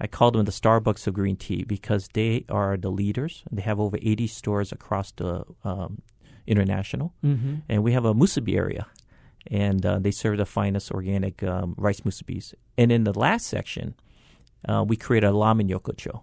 I 0.00 0.06
call 0.06 0.30
them 0.30 0.44
the 0.44 0.52
Starbucks 0.52 1.06
of 1.08 1.14
green 1.14 1.34
tea 1.36 1.64
because 1.64 2.06
they 2.14 2.44
are 2.48 2.76
the 2.76 2.88
leaders. 2.90 3.42
They 3.50 3.62
have 3.62 3.80
over 3.80 3.98
80 4.00 4.28
stores 4.28 4.70
across 4.70 5.10
the 5.12 5.44
um, 5.64 6.02
international, 6.46 7.14
Mm-hmm. 7.24 7.54
and 7.68 7.82
we 7.82 7.92
have 7.94 8.04
a 8.04 8.14
musubi 8.14 8.56
area, 8.56 8.86
and 9.50 9.84
uh, 9.84 9.98
they 9.98 10.12
serve 10.12 10.38
the 10.38 10.46
finest 10.46 10.92
organic 10.92 11.42
um, 11.42 11.74
rice 11.76 12.00
musubis. 12.02 12.54
And 12.76 12.92
in 12.92 13.04
the 13.04 13.18
last 13.18 13.46
section, 13.46 13.94
uh, 14.68 14.84
we 14.86 14.96
create 14.96 15.24
a 15.24 15.32
ramen 15.32 15.68
yokocho, 15.68 16.22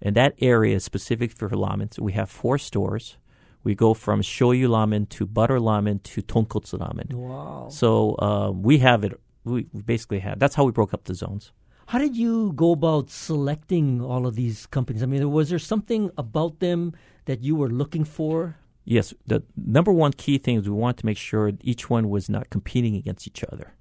and 0.00 0.14
that 0.14 0.34
area 0.40 0.76
is 0.76 0.84
specific 0.84 1.32
for 1.32 1.48
ramen. 1.48 1.92
So 1.92 2.02
we 2.04 2.12
have 2.12 2.30
four 2.30 2.56
stores. 2.58 3.16
We 3.64 3.74
go 3.74 3.94
from 3.94 4.22
shoyu 4.22 4.68
ramen 4.68 5.08
to 5.10 5.26
butter 5.26 5.58
ramen 5.58 6.02
to 6.04 6.22
tonkotsu 6.22 6.78
ramen. 6.78 7.12
Wow. 7.14 7.66
So 7.70 8.14
uh, 8.20 8.50
we 8.52 8.78
have 8.78 9.02
it. 9.02 9.20
We 9.48 9.66
we 9.72 9.82
basically 9.82 10.20
had. 10.20 10.40
That's 10.40 10.54
how 10.54 10.64
we 10.64 10.72
broke 10.72 10.94
up 10.94 11.04
the 11.04 11.14
zones. 11.14 11.52
How 11.88 11.98
did 11.98 12.16
you 12.16 12.52
go 12.52 12.72
about 12.72 13.08
selecting 13.08 14.02
all 14.02 14.26
of 14.26 14.34
these 14.34 14.66
companies? 14.66 15.02
I 15.02 15.06
mean, 15.06 15.30
was 15.30 15.48
there 15.48 15.58
something 15.58 16.10
about 16.18 16.60
them 16.60 16.92
that 17.24 17.42
you 17.42 17.56
were 17.56 17.70
looking 17.70 18.04
for? 18.04 18.56
Yes, 18.84 19.14
the 19.26 19.42
number 19.56 19.90
one 19.90 20.12
key 20.12 20.36
thing 20.38 20.56
is 20.56 20.68
we 20.68 20.74
wanted 20.74 20.98
to 20.98 21.06
make 21.06 21.16
sure 21.16 21.52
each 21.62 21.88
one 21.88 22.10
was 22.10 22.28
not 22.28 22.50
competing 22.50 22.94
against 22.94 23.26
each 23.26 23.42
other. 23.50 23.72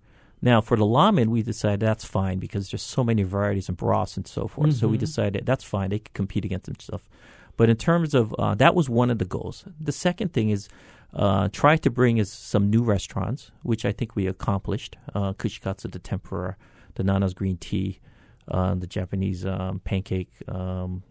Now, 0.41 0.61
for 0.61 0.77
the 0.77 0.85
ramen, 0.85 1.27
we 1.27 1.41
decided 1.41 1.79
that's 1.81 2.05
fine 2.05 2.39
because 2.39 2.69
there's 2.69 2.83
so 2.83 3.03
many 3.03 3.23
varieties 3.23 3.67
and 3.67 3.77
broths 3.77 4.17
and 4.17 4.27
so 4.27 4.47
forth. 4.47 4.75
So 4.75 4.87
we 4.87 4.97
decided 4.97 5.45
that's 5.45 5.63
fine; 5.63 5.89
they 5.89 5.99
could 5.99 6.13
compete 6.13 6.45
against 6.45 6.67
themselves. 6.67 7.03
But 7.57 7.69
in 7.69 7.75
terms 7.75 8.13
of 8.13 8.33
uh, 8.37 8.55
that 8.55 8.75
was 8.75 8.89
one 8.89 9.09
of 9.09 9.17
the 9.17 9.25
goals. 9.25 9.65
The 9.79 9.91
second 9.91 10.31
thing 10.31 10.49
is 10.49 10.69
uh, 11.13 11.49
try 11.51 11.77
to 11.77 11.89
bring 11.89 12.17
is 12.17 12.31
some 12.31 12.69
new 12.69 12.83
restaurants, 12.83 13.51
which 13.63 13.85
I 13.85 13.91
think 13.91 14.15
we 14.15 14.27
accomplished. 14.27 14.97
Uh, 15.15 15.33
Kushikatsu, 15.33 15.91
the 15.91 15.99
tempura, 15.99 16.55
the 16.95 17.03
Nana's 17.03 17.33
green 17.33 17.57
tea, 17.57 17.99
uh, 18.49 18.75
the 18.75 18.87
Japanese 18.87 19.45
um, 19.45 19.79
pancake. 19.83 20.31
Um, 20.47 21.03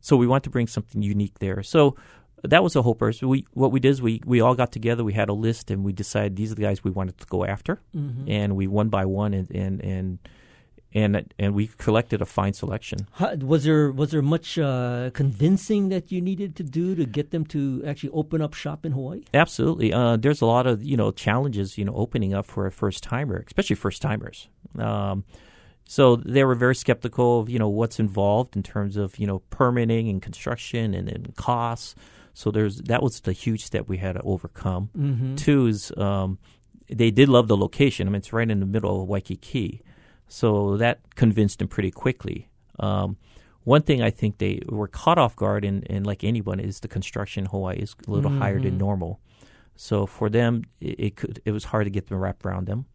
so 0.00 0.16
we 0.16 0.26
want 0.26 0.44
to 0.44 0.50
bring 0.50 0.66
something 0.66 1.02
unique 1.02 1.38
there. 1.38 1.62
So 1.62 1.96
that 2.42 2.62
was 2.62 2.74
a 2.76 2.82
whole 2.82 2.94
person. 2.94 3.28
We 3.28 3.46
what 3.52 3.70
we 3.72 3.80
did 3.80 3.90
is 3.90 4.00
we 4.02 4.22
we 4.24 4.40
all 4.40 4.54
got 4.54 4.72
together. 4.72 5.04
We 5.04 5.12
had 5.12 5.28
a 5.28 5.34
list, 5.34 5.70
and 5.70 5.84
we 5.84 5.92
decided 5.92 6.36
these 6.36 6.52
are 6.52 6.54
the 6.54 6.62
guys 6.62 6.82
we 6.82 6.90
wanted 6.90 7.18
to 7.18 7.26
go 7.26 7.44
after, 7.44 7.80
and 8.28 8.56
we 8.56 8.66
one 8.66 8.88
by 8.88 9.04
one 9.04 9.34
and 9.34 9.50
and 9.50 9.80
and 9.84 10.18
and 10.92 11.32
and 11.38 11.54
we 11.54 11.68
collected 11.78 12.20
a 12.20 12.26
fine 12.26 12.52
selection. 12.52 13.06
How, 13.12 13.34
was 13.36 13.64
there 13.64 13.92
was 13.92 14.10
there 14.10 14.22
much 14.22 14.58
uh, 14.58 15.10
convincing 15.12 15.88
that 15.90 16.10
you 16.10 16.20
needed 16.20 16.56
to 16.56 16.62
do 16.62 16.94
to 16.94 17.04
get 17.04 17.30
them 17.30 17.44
to 17.46 17.82
actually 17.86 18.10
open 18.10 18.42
up 18.42 18.54
shop 18.54 18.84
in 18.84 18.92
Hawaii? 18.92 19.22
Absolutely. 19.32 19.92
Uh, 19.92 20.16
there's 20.16 20.40
a 20.40 20.46
lot 20.46 20.66
of 20.66 20.82
you 20.82 20.96
know 20.96 21.10
challenges 21.12 21.78
you 21.78 21.84
know 21.84 21.94
opening 21.94 22.34
up 22.34 22.46
for 22.46 22.66
a 22.66 22.72
first 22.72 23.02
timer, 23.02 23.44
especially 23.46 23.76
first 23.76 24.02
timers. 24.02 24.48
Um, 24.78 25.24
so 25.86 26.16
they 26.16 26.44
were 26.44 26.54
very 26.54 26.74
skeptical 26.74 27.40
of 27.40 27.50
you 27.50 27.58
know 27.58 27.68
what's 27.68 27.98
involved 28.00 28.56
in 28.56 28.62
terms 28.62 28.96
of 28.96 29.18
you 29.18 29.26
know 29.26 29.40
permitting 29.50 30.08
and 30.08 30.20
construction 30.20 30.94
and, 30.94 31.08
and 31.08 31.36
costs. 31.36 31.94
So 32.34 32.50
there's 32.50 32.78
that 32.82 33.02
was 33.02 33.20
the 33.20 33.32
huge 33.32 33.64
step 33.64 33.88
we 33.88 33.98
had 33.98 34.12
to 34.12 34.22
overcome. 34.22 34.90
Mm-hmm. 34.96 35.34
Two 35.36 35.66
is 35.66 35.92
um, 35.96 36.38
they 36.88 37.10
did 37.10 37.28
love 37.28 37.48
the 37.48 37.56
location. 37.56 38.08
I 38.08 38.10
mean, 38.10 38.18
it's 38.18 38.32
right 38.32 38.50
in 38.50 38.60
the 38.60 38.66
middle 38.66 39.02
of 39.02 39.08
Waikiki, 39.08 39.82
so 40.30 40.76
that 40.76 41.00
convinced 41.16 41.58
them 41.58 41.68
pretty 41.68 41.90
quickly. 41.90 42.48
Um, 42.78 43.16
one 43.64 43.82
thing 43.82 44.00
I 44.00 44.10
think 44.10 44.38
they 44.38 44.62
were 44.68 44.88
caught 44.88 45.18
off 45.18 45.36
guard, 45.36 45.64
and, 45.64 45.86
and 45.90 46.06
like 46.06 46.24
anyone, 46.24 46.60
is 46.60 46.80
the 46.80 46.88
construction 46.88 47.44
in 47.44 47.50
Hawaii 47.50 47.78
is 47.78 47.94
a 48.06 48.10
little 48.10 48.30
higher 48.38 48.58
than 48.62 48.78
normal. 48.78 49.20
So 49.76 50.06
for 50.06 50.30
them, 50.30 50.64
it, 50.80 51.00
it 51.00 51.16
could 51.16 51.42
it 51.44 51.52
was 51.52 51.64
hard 51.64 51.84
to 51.86 51.90
get 51.90 52.06
them 52.06 52.18
wrapped 52.18 52.44
around 52.46 52.66
them. 52.66 52.86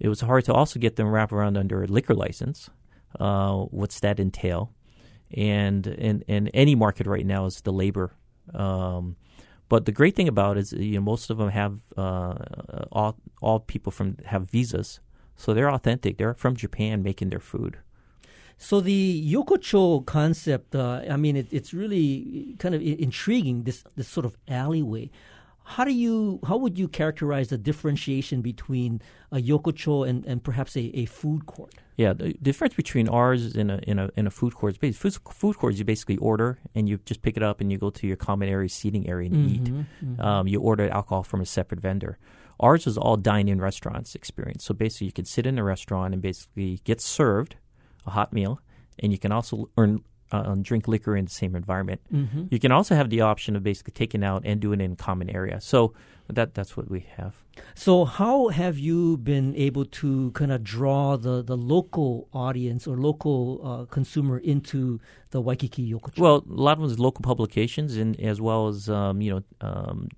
It 0.00 0.08
was 0.08 0.20
hard 0.20 0.44
to 0.46 0.52
also 0.52 0.78
get 0.80 0.96
them 0.96 1.08
wrapped 1.08 1.32
around 1.32 1.56
under 1.56 1.82
a 1.84 1.86
liquor 1.86 2.14
license. 2.14 2.68
Uh, 3.18 3.58
what's 3.70 4.00
that 4.00 4.18
entail? 4.18 4.72
And 5.36 5.86
and 5.86 6.24
and 6.28 6.50
any 6.52 6.74
market 6.74 7.06
right 7.06 7.24
now 7.26 7.46
is 7.46 7.60
the 7.60 7.72
labor. 7.72 8.12
Um, 8.52 9.16
but 9.68 9.86
the 9.86 9.92
great 9.92 10.16
thing 10.16 10.28
about 10.28 10.56
it 10.56 10.60
is 10.60 10.72
you 10.72 10.96
know 10.96 11.00
most 11.02 11.30
of 11.30 11.38
them 11.38 11.50
have 11.50 11.78
uh, 11.96 12.34
all 12.92 13.16
all 13.40 13.60
people 13.60 13.92
from 13.92 14.16
have 14.26 14.50
visas, 14.50 15.00
so 15.36 15.54
they're 15.54 15.70
authentic. 15.70 16.18
They're 16.18 16.34
from 16.34 16.56
Japan 16.56 17.02
making 17.02 17.30
their 17.30 17.40
food. 17.40 17.78
So 18.56 18.80
the 18.80 19.32
yokocho 19.32 20.06
concept, 20.06 20.74
uh, 20.74 21.02
I 21.10 21.16
mean, 21.16 21.36
it, 21.36 21.48
it's 21.50 21.74
really 21.74 22.54
kind 22.58 22.74
of 22.74 22.82
intriguing. 22.82 23.64
This 23.64 23.84
this 23.96 24.08
sort 24.08 24.26
of 24.26 24.36
alleyway. 24.48 25.10
How 25.66 25.84
do 25.84 25.92
you 25.92 26.40
how 26.46 26.58
would 26.58 26.78
you 26.78 26.88
characterize 26.88 27.48
the 27.48 27.58
differentiation 27.58 28.42
between 28.42 29.00
a 29.32 29.38
yokocho 29.38 30.06
and, 30.08 30.24
and 30.26 30.44
perhaps 30.44 30.76
a, 30.76 30.90
a 30.94 31.06
food 31.06 31.46
court? 31.46 31.74
Yeah, 31.96 32.12
the 32.12 32.34
difference 32.34 32.74
between 32.74 33.08
ours 33.08 33.56
in 33.56 33.70
a 33.70 33.80
in 33.84 33.98
a 33.98 34.10
in 34.14 34.26
a 34.26 34.30
food 34.30 34.54
court 34.54 34.74
is 34.74 34.78
basically 34.78 35.10
food, 35.10 35.34
food 35.34 35.56
court 35.56 35.74
you 35.74 35.84
basically 35.84 36.18
order 36.18 36.58
and 36.74 36.88
you 36.88 36.98
just 37.06 37.22
pick 37.22 37.36
it 37.36 37.42
up 37.42 37.60
and 37.60 37.72
you 37.72 37.78
go 37.78 37.90
to 37.90 38.06
your 38.06 38.16
common 38.16 38.48
area 38.48 38.68
seating 38.68 39.08
area 39.08 39.30
and 39.30 39.50
eat. 39.50 40.20
Um, 40.20 40.46
you 40.46 40.60
order 40.60 40.88
alcohol 40.90 41.22
from 41.22 41.40
a 41.40 41.46
separate 41.46 41.80
vendor. 41.80 42.18
Ours 42.66 42.86
is 42.86 42.96
all 42.96 43.16
dine-in 43.16 43.60
restaurants 43.60 44.14
experience. 44.14 44.64
So 44.64 44.72
basically, 44.74 45.08
you 45.08 45.12
can 45.12 45.26
sit 45.34 45.44
in 45.50 45.58
a 45.58 45.64
restaurant 45.74 46.14
and 46.14 46.22
basically 46.30 46.80
get 46.84 46.98
served 47.00 47.56
a 48.06 48.10
hot 48.10 48.32
meal, 48.32 48.54
and 49.00 49.12
you 49.12 49.18
can 49.18 49.32
also 49.32 49.54
earn 49.76 49.92
uh, 50.32 50.54
drink 50.68 50.88
liquor 50.88 51.14
in 51.16 51.24
the 51.26 51.30
same 51.30 51.54
environment. 51.54 52.00
You 52.50 52.58
can 52.58 52.72
also 52.72 52.94
have 52.94 53.08
the 53.10 53.20
option 53.20 53.56
of 53.56 53.62
basically 53.62 53.92
taking 53.92 54.24
out 54.24 54.42
and 54.44 54.60
doing 54.60 54.80
it 54.80 54.84
in 54.84 54.96
common 54.96 55.28
area. 55.30 55.60
So 55.60 55.92
that 56.28 56.54
that's 56.54 56.76
what 56.76 56.90
we 56.90 57.00
have. 57.16 57.34
So 57.74 58.04
how 58.04 58.48
have 58.48 58.78
you 58.78 59.18
been 59.18 59.54
able 59.54 59.84
to 60.00 60.30
kind 60.32 60.50
of 60.50 60.64
draw 60.64 61.16
the, 61.16 61.42
the 61.42 61.56
local 61.56 62.28
audience 62.32 62.86
or 62.86 62.96
local 62.96 63.60
uh, 63.62 63.84
consumer 63.92 64.38
into 64.38 65.00
the 65.30 65.40
Waikiki 65.40 65.92
yokocho? 65.92 66.18
Well, 66.18 66.36
a 66.36 66.60
lot 66.68 66.72
of 66.72 66.78
them 66.80 66.90
is 66.90 66.98
local 66.98 67.22
publications, 67.22 67.96
and 67.96 68.18
as 68.20 68.40
well 68.40 68.68
as 68.68 68.88
um, 68.88 69.20
you 69.20 69.30
know 69.32 69.42
um, 69.60 70.08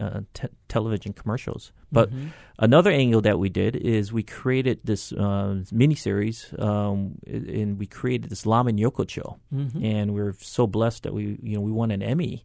uh, 0.00 0.20
te- 0.34 0.48
television 0.68 1.12
commercials. 1.12 1.72
But 1.92 2.10
another 2.58 2.90
angle 2.90 3.20
that 3.22 3.38
we 3.38 3.48
did 3.48 3.76
is 3.76 4.12
we 4.12 4.22
created 4.22 4.80
this 4.84 5.12
uh, 5.12 5.62
miniseries, 5.72 6.58
um, 6.60 7.18
and 7.26 7.78
we 7.78 7.86
created 7.86 8.30
this 8.30 8.44
Lamen 8.44 8.78
Yokocho, 8.78 9.38
and 9.82 10.14
we're 10.14 10.34
so 10.40 10.66
blessed 10.66 11.04
that 11.04 11.14
we 11.14 11.38
you 11.42 11.56
know 11.56 11.60
we 11.60 11.72
won 11.72 11.90
an 11.90 12.02
Emmy. 12.02 12.44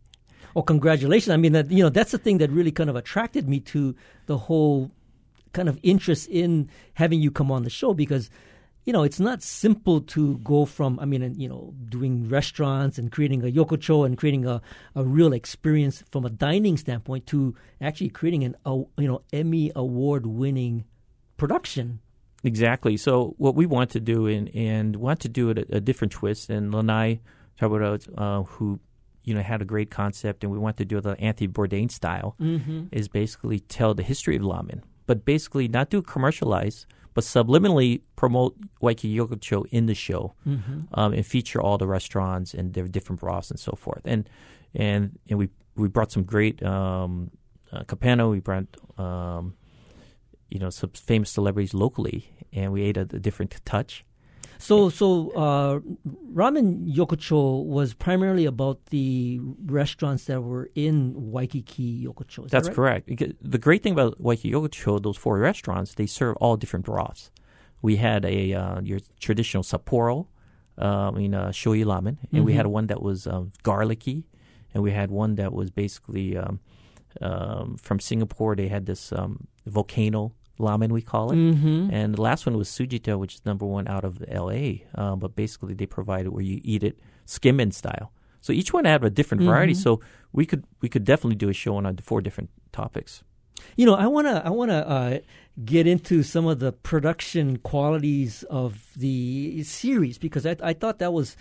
Oh, 0.56 0.62
congratulations! 0.62 1.30
I 1.34 1.38
mean, 1.38 1.54
that 1.54 1.72
you 1.72 1.84
know, 1.84 1.90
that's 1.90 2.12
the 2.12 2.18
thing 2.18 2.38
that 2.40 2.50
really 2.52 2.72
kind 2.72 2.90
of 2.90 2.96
attracted 2.96 3.48
me 3.48 3.60
to 3.62 3.96
the 4.26 4.38
whole 4.38 4.92
kind 5.54 5.68
of 5.68 5.78
interest 5.84 6.28
in 6.30 6.70
having 6.94 7.22
you 7.22 7.32
come 7.32 7.52
on 7.52 7.64
the 7.64 7.70
show 7.70 7.94
because 7.94 8.30
you 8.86 8.94
know 8.94 9.04
it's 9.04 9.20
not 9.20 9.44
simple 9.44 10.02
to 10.02 10.38
go 10.40 10.66
from 10.66 11.00
I 11.00 11.06
mean, 11.06 11.36
you 11.40 11.48
know, 11.48 11.74
doing 11.90 12.28
restaurants 12.30 12.98
and 12.98 13.12
creating 13.12 13.44
a 13.44 13.52
yokocho 13.52 14.06
and 14.06 14.18
creating 14.18 14.46
a, 14.46 14.62
a 14.96 15.04
real 15.04 15.34
experience 15.34 16.04
from 16.12 16.26
a 16.26 16.30
dining 16.30 16.78
standpoint 16.78 17.28
to 17.28 17.56
actually 17.80 18.10
creating 18.10 18.44
an 18.44 18.56
a, 18.66 18.72
you 18.98 19.08
know 19.08 19.22
Emmy 19.32 19.72
award 19.76 20.26
winning 20.26 20.86
production. 21.38 22.00
Exactly. 22.44 22.98
So 22.98 23.36
what 23.38 23.56
we 23.56 23.66
want 23.66 23.92
to 23.92 24.00
do, 24.00 24.26
and 24.26 24.50
and 24.56 24.96
want 24.96 25.20
to 25.22 25.30
do 25.30 25.50
it 25.52 25.60
a, 25.60 25.78
a 25.78 25.80
different 25.80 26.14
twist. 26.14 26.50
And 26.50 26.74
Lanai 26.74 27.22
Tabura, 27.60 28.08
uh, 28.18 28.44
who 28.44 28.80
you 29.24 29.36
know 29.36 29.42
had 29.42 29.62
a 29.62 29.66
great 29.66 29.92
concept, 29.92 30.44
and 30.44 30.52
we 30.52 30.58
want 30.58 30.78
to 30.78 30.86
do 30.86 31.00
the 31.02 31.20
Anthony 31.20 31.48
Bourdain 31.48 31.92
style, 31.92 32.36
is 32.92 33.08
basically 33.08 33.60
tell 33.60 33.94
the 33.94 34.04
history 34.04 34.38
of 34.38 34.44
lamen, 34.44 34.84
but 35.06 35.24
basically 35.24 35.68
not 35.68 35.92
do 35.92 36.02
commercialize, 36.02 36.88
but 37.14 37.24
subliminally 37.24 38.02
promote 38.16 38.56
Waikiki 38.80 39.18
Yokocho 39.18 39.66
in 39.72 39.86
the 39.86 39.96
show, 39.96 40.34
um, 40.94 41.14
and 41.14 41.26
feature 41.26 41.62
all 41.62 41.78
the 41.78 41.88
restaurants 41.88 42.54
and 42.54 42.74
their 42.74 42.88
different 42.88 43.20
broths 43.20 43.52
and 43.52 43.60
so 43.60 43.74
forth. 43.74 44.02
And 44.06 44.30
and 44.74 45.20
and 45.30 45.40
we 45.40 45.50
we 45.76 45.88
brought 45.88 46.12
some 46.12 46.24
great 46.24 46.62
um, 46.64 47.32
uh, 47.72 47.84
Capano. 47.84 48.30
We 48.30 48.40
brought. 48.40 48.68
Um, 48.98 49.56
you 50.52 50.60
know 50.60 50.70
some 50.70 50.92
famous 50.92 51.32
celebrities 51.32 51.74
locally, 51.74 52.30
and 52.54 52.72
we 52.72 52.84
ate 52.84 52.98
a, 52.98 53.02
a 53.02 53.20
different 53.20 53.56
touch. 53.66 54.06
So, 54.62 54.90
so 54.90 55.32
uh, 55.32 55.80
Ramen 56.34 56.88
Yokocho 56.88 57.66
was 57.66 57.96
primarily 57.96 58.46
about 58.46 58.86
the 58.86 59.40
restaurants 59.66 60.26
that 60.26 60.42
were 60.42 60.70
in 60.76 61.14
Waikiki 61.16 62.06
Yokocho. 62.06 62.46
Is 62.46 62.52
that 62.52 62.64
That's 62.64 62.68
right? 62.68 62.76
correct. 62.76 63.38
The 63.42 63.58
great 63.58 63.82
thing 63.82 63.94
about 63.94 64.22
Waikiki 64.22 64.52
Yokocho, 64.52 65.02
those 65.02 65.18
four 65.18 65.40
restaurants, 65.40 65.96
they 65.96 66.06
serve 66.06 66.38
all 66.38 66.58
different 66.58 66.86
broths. 66.86 67.32
We 67.82 67.96
had 67.96 68.24
a 68.24 68.54
uh, 68.54 68.82
your 68.82 69.00
traditional 69.20 69.64
Sapporo, 69.64 70.28
uh, 70.78 71.10
I 71.10 71.12
mean 71.12 71.34
uh, 71.34 71.48
shoyu 71.48 71.86
ramen, 71.86 72.18
and 72.32 72.46
we 72.46 72.54
had 72.54 72.68
one 72.68 72.86
that 72.88 73.02
was 73.02 73.26
um, 73.26 73.52
garlicky, 73.64 74.28
and 74.76 74.84
we 74.84 74.92
had 74.92 75.10
one 75.10 75.36
that 75.36 75.52
was 75.52 75.72
basically 75.72 76.38
um, 76.38 76.60
um, 77.20 77.78
from 77.82 78.00
Singapore. 78.00 78.56
They 78.56 78.68
had 78.68 78.86
this 78.86 79.12
um, 79.12 79.48
volcano 79.66 80.34
ramen, 80.62 80.90
we 80.92 81.02
call 81.02 81.32
it, 81.32 81.36
Mm-hmm. 81.36 81.90
and 81.92 82.16
the 82.16 82.22
last 82.22 82.46
one 82.46 82.56
was 82.58 82.70
Tsujita, 82.70 83.18
which 83.20 83.36
is 83.36 83.42
number 83.46 83.66
one 83.66 83.88
out 83.88 84.04
of 84.06 84.24
L.A. 84.28 84.86
Um, 84.96 85.20
but 85.20 85.36
basically, 85.36 85.74
they 85.74 85.86
provide 85.86 86.26
it 86.26 86.34
where 86.34 86.44
you 86.44 86.62
eat 86.64 86.84
it 86.84 87.00
tsukemen 87.28 87.74
style. 87.74 88.12
So 88.42 88.54
each 88.54 88.74
one 88.74 88.86
had 88.86 89.04
a 89.04 89.10
different 89.10 89.44
variety. 89.44 89.74
So 89.76 90.00
we 90.34 90.46
could 90.46 90.64
we 90.82 90.90
could 90.90 91.04
definitely 91.04 91.36
do 91.36 91.50
a 91.50 91.54
show 91.54 91.76
on 91.76 91.86
uh, 91.86 91.94
four 92.02 92.22
different 92.22 92.50
topics. 92.72 93.24
You 93.78 93.86
know, 93.86 93.94
I 93.94 94.08
wanna, 94.08 94.42
I 94.44 94.50
wanna 94.50 94.80
uh, 94.80 95.20
get 95.64 95.86
into 95.86 96.24
some 96.24 96.48
of 96.48 96.58
the 96.60 96.72
production 96.72 97.58
qualities 97.58 98.44
of 98.50 98.88
the 98.96 99.62
series 99.64 100.18
because 100.18 100.46
I, 100.48 100.56
I 100.64 100.74
thought 100.74 100.98
that 101.00 101.14
was 101.14 101.38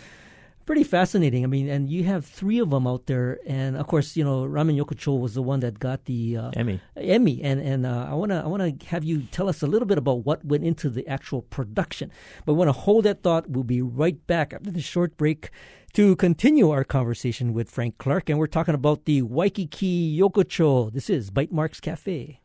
pretty 0.66 0.84
fascinating. 0.84 1.44
I 1.44 1.46
mean, 1.46 1.68
and 1.68 1.90
you 1.90 2.04
have 2.04 2.24
three 2.24 2.58
of 2.58 2.70
them 2.70 2.86
out 2.86 3.06
there, 3.06 3.38
and 3.46 3.76
of 3.76 3.86
course, 3.86 4.16
you 4.16 4.24
know, 4.24 4.44
Ramen 4.44 4.76
Yokocho 4.80 5.18
was 5.18 5.34
the 5.34 5.42
one 5.42 5.60
that 5.60 5.78
got 5.78 6.04
the 6.04 6.36
uh, 6.36 6.50
Emmy. 6.54 6.80
Emmy, 6.96 7.42
and 7.42 7.60
and 7.60 7.86
uh, 7.86 8.06
I 8.10 8.14
wanna 8.14 8.42
I 8.44 8.46
wanna 8.46 8.72
have 8.86 9.04
you 9.04 9.22
tell 9.30 9.48
us 9.48 9.62
a 9.62 9.66
little 9.66 9.86
bit 9.86 9.98
about 9.98 10.24
what 10.24 10.44
went 10.44 10.64
into 10.64 10.88
the 10.88 11.06
actual 11.08 11.42
production. 11.42 12.10
But 12.44 12.54
we 12.54 12.58
want 12.58 12.68
to 12.68 12.80
hold 12.80 13.04
that 13.04 13.22
thought. 13.22 13.48
We'll 13.50 13.64
be 13.64 13.82
right 13.82 14.24
back 14.26 14.52
after 14.52 14.70
this 14.70 14.84
short 14.84 15.16
break 15.16 15.50
to 15.94 16.14
continue 16.16 16.70
our 16.70 16.84
conversation 16.84 17.52
with 17.52 17.70
Frank 17.70 17.98
Clark, 17.98 18.28
and 18.28 18.38
we're 18.38 18.46
talking 18.46 18.74
about 18.74 19.04
the 19.04 19.22
Waikiki 19.22 20.18
Yokocho. 20.18 20.92
This 20.92 21.10
is 21.10 21.30
Bytemarks 21.30 21.80
Cafe. 21.80 22.40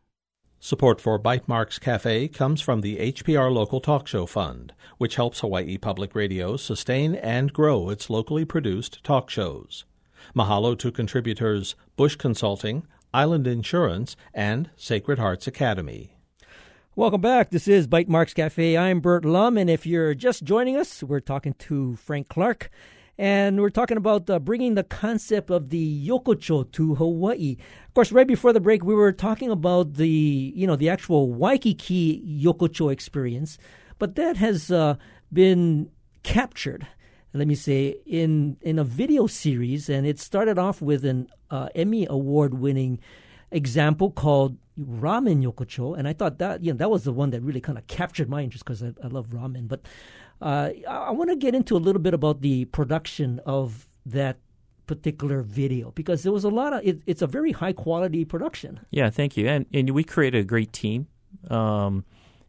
Support 0.58 1.00
for 1.00 1.18
Bytemarks 1.18 1.78
Cafe 1.78 2.28
comes 2.28 2.60
from 2.60 2.80
the 2.80 2.96
HPR 2.96 3.52
Local 3.52 3.78
Talk 3.78 4.08
Show 4.08 4.24
Fund, 4.26 4.72
which 4.98 5.16
helps 5.16 5.40
Hawaii 5.40 5.76
Public 5.76 6.14
Radio 6.14 6.56
sustain 6.56 7.14
and 7.14 7.52
grow 7.52 7.90
its 7.90 8.08
locally 8.08 8.44
produced 8.44 9.04
talk 9.04 9.28
shows. 9.28 9.84
Mahalo 10.34 10.76
to 10.78 10.90
contributors 10.90 11.76
Bush 11.96 12.16
Consulting, 12.16 12.86
Island 13.12 13.46
Insurance, 13.46 14.16
and 14.34 14.70
Sacred 14.76 15.18
Hearts 15.18 15.46
Academy. 15.46 16.16
Welcome 16.96 17.20
back. 17.20 17.50
This 17.50 17.68
is 17.68 17.86
Bytemarks 17.86 18.34
Cafe. 18.34 18.78
I'm 18.78 19.00
Burt 19.00 19.26
Lum, 19.26 19.58
and 19.58 19.68
if 19.68 19.84
you're 19.86 20.14
just 20.14 20.42
joining 20.42 20.76
us, 20.78 21.02
we're 21.02 21.20
talking 21.20 21.52
to 21.58 21.96
Frank 21.96 22.28
Clark, 22.28 22.70
and 23.18 23.60
we're 23.60 23.70
talking 23.70 23.96
about 23.96 24.28
uh, 24.28 24.38
bringing 24.38 24.74
the 24.74 24.84
concept 24.84 25.50
of 25.50 25.70
the 25.70 26.06
yokocho 26.06 26.70
to 26.72 26.94
Hawaii. 26.96 27.56
Of 27.88 27.94
course, 27.94 28.12
right 28.12 28.26
before 28.26 28.52
the 28.52 28.60
break, 28.60 28.84
we 28.84 28.94
were 28.94 29.12
talking 29.12 29.50
about 29.50 29.94
the 29.94 30.52
you 30.54 30.66
know 30.66 30.76
the 30.76 30.88
actual 30.88 31.32
Waikiki 31.32 32.22
yokocho 32.44 32.92
experience, 32.92 33.58
but 33.98 34.16
that 34.16 34.36
has 34.36 34.70
uh, 34.70 34.96
been 35.32 35.90
captured. 36.22 36.86
Let 37.32 37.48
me 37.48 37.54
say 37.54 37.96
in 38.04 38.58
in 38.60 38.78
a 38.78 38.84
video 38.84 39.26
series, 39.26 39.88
and 39.88 40.06
it 40.06 40.18
started 40.18 40.58
off 40.58 40.82
with 40.82 41.04
an 41.04 41.28
uh, 41.50 41.68
Emmy 41.74 42.06
award 42.08 42.54
winning 42.54 42.98
example 43.50 44.10
called 44.10 44.58
ramen 44.78 45.42
yokocho 45.42 45.96
and 45.96 46.06
i 46.06 46.12
thought 46.12 46.38
that 46.38 46.62
you 46.62 46.70
know 46.70 46.76
that 46.76 46.90
was 46.90 47.04
the 47.04 47.12
one 47.12 47.30
that 47.30 47.40
really 47.40 47.60
kind 47.60 47.78
of 47.78 47.86
captured 47.86 48.28
my 48.28 48.42
interest 48.42 48.64
because 48.64 48.82
I, 48.82 48.92
I 49.02 49.06
love 49.06 49.28
ramen 49.28 49.68
but 49.68 49.82
uh, 50.40 50.70
i, 50.88 51.10
want 51.10 51.30
to 51.30 51.36
get 51.36 51.54
into 51.54 51.76
a 51.76 51.78
little 51.78 52.00
bit 52.00 52.14
about 52.14 52.40
the 52.42 52.64
production 52.66 53.40
of 53.46 53.88
that 54.04 54.38
particular 54.86 55.42
video 55.42 55.90
because 55.92 56.22
there 56.22 56.32
was 56.32 56.44
a 56.44 56.48
lot 56.48 56.72
of 56.72 56.80
it, 56.84 57.02
it's 57.06 57.22
a 57.22 57.26
very 57.26 57.52
high 57.52 57.72
quality 57.72 58.24
production 58.24 58.80
Yeah, 58.90 59.10
thank 59.10 59.36
you. 59.36 59.48
And 59.48 59.66
and 59.72 59.90
we 59.90 60.04
created 60.04 60.40
a 60.40 60.44
great 60.44 60.72
team, 60.72 61.08
um, 61.50 62.04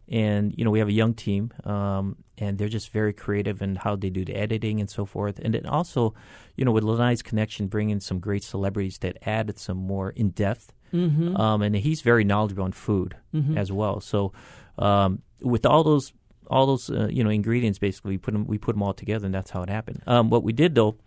and 0.08 0.54
you 0.58 0.63
know 0.63 0.71
we 0.71 0.80
have 0.80 0.88
a 0.88 0.93
young 0.93 1.13
team, 1.13 1.52
um, 1.65 2.17
and 2.38 2.58
they're 2.58 2.69
just 2.69 2.91
very 2.91 3.13
creative 3.13 3.62
in 3.62 3.76
how 3.76 3.95
they 3.95 4.10
do 4.10 4.23
the 4.23 4.36
editing 4.36 4.80
and 4.80 4.89
so 4.89 5.06
forth. 5.06 5.39
And 5.39 5.54
then 5.54 5.65
also, 5.65 6.13
you 6.56 6.65
know, 6.65 6.71
with 6.71 6.84
Lanai's 6.84 7.21
connection, 7.21 7.67
bringing 7.67 8.00
some 8.00 8.19
great 8.19 8.43
celebrities 8.43 9.00
that 9.00 9.17
added 9.28 9.58
some 9.60 9.78
more 9.78 10.12
in 10.12 10.30
depth. 10.30 10.73
Mm-hmm. 10.93 11.36
Um, 11.36 11.62
and 11.62 11.76
he's 11.76 12.02
very 12.02 12.23
knowledgeable 12.23 12.63
on 12.63 12.71
food 12.71 13.17
as 13.58 13.73
well. 13.73 14.00
So 14.00 14.32
um, 14.78 15.21
with 15.41 15.65
all 15.65 15.84
those 15.84 16.13
all 16.49 16.65
those 16.65 16.89
uh, 16.89 17.07
you 17.10 17.23
know 17.23 17.29
ingredients, 17.29 17.79
basically 17.79 18.12
we 18.12 18.17
put 18.17 18.31
them 18.31 18.45
we 18.47 18.57
put 18.57 18.73
them 18.73 18.83
all 18.83 18.93
together, 18.93 19.25
and 19.25 19.33
that's 19.33 19.51
how 19.51 19.62
it 19.63 19.69
happened. 19.69 20.01
Um, 20.07 20.29
what 20.29 20.43
we 20.43 20.53
did 20.53 20.75
though 20.75 20.97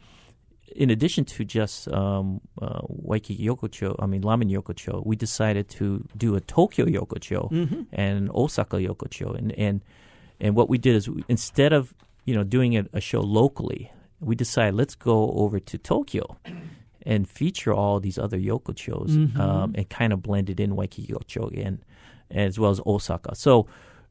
in 0.75 0.91
addition 0.91 1.25
to 1.25 1.45
just 1.45 1.91
um, 1.93 2.41
uh, 2.61 2.81
Waikiki 2.87 3.45
Yokocho, 3.47 3.97
I 3.99 4.07
mean 4.07 4.23
Ramen 4.23 4.51
Yokocho, 4.51 5.05
we 5.05 5.17
decided 5.17 5.69
to 5.71 6.07
do 6.17 6.37
a 6.37 6.41
Tokyo 6.41 6.87
Yokocho 6.87 7.87
and 7.93 8.31
Osaka 8.31 8.77
Yokocho, 8.77 9.37
and 9.37 9.53
and 9.53 9.81
and 10.41 10.55
what 10.55 10.69
we 10.69 10.79
did 10.79 10.97
is 10.97 11.09
we, 11.09 11.25
instead 11.29 11.73
of 11.73 11.95
you 12.25 12.35
know 12.35 12.45
doing 12.45 12.77
a, 12.77 12.87
a 12.93 13.01
show 13.01 13.21
locally, 13.21 13.91
we 14.21 14.35
decided 14.35 14.75
let's 14.75 14.95
go 14.95 15.33
over 15.33 15.59
to 15.59 15.79
Tokyo 15.79 16.39
and 17.03 17.29
feature 17.29 17.73
all 17.73 17.99
these 17.99 18.19
other 18.19 18.39
yokochos 18.39 19.39
um, 19.39 19.73
and 19.75 19.89
kind 19.89 20.13
of 20.13 20.23
blend 20.23 20.51
it 20.51 20.61
in 20.61 20.77
Waikiki 20.77 21.13
Yokocho 21.13 21.67
and 21.67 21.85
as 22.31 22.59
well 22.59 22.71
as 22.71 22.81
Osaka. 22.87 23.35
So 23.35 23.67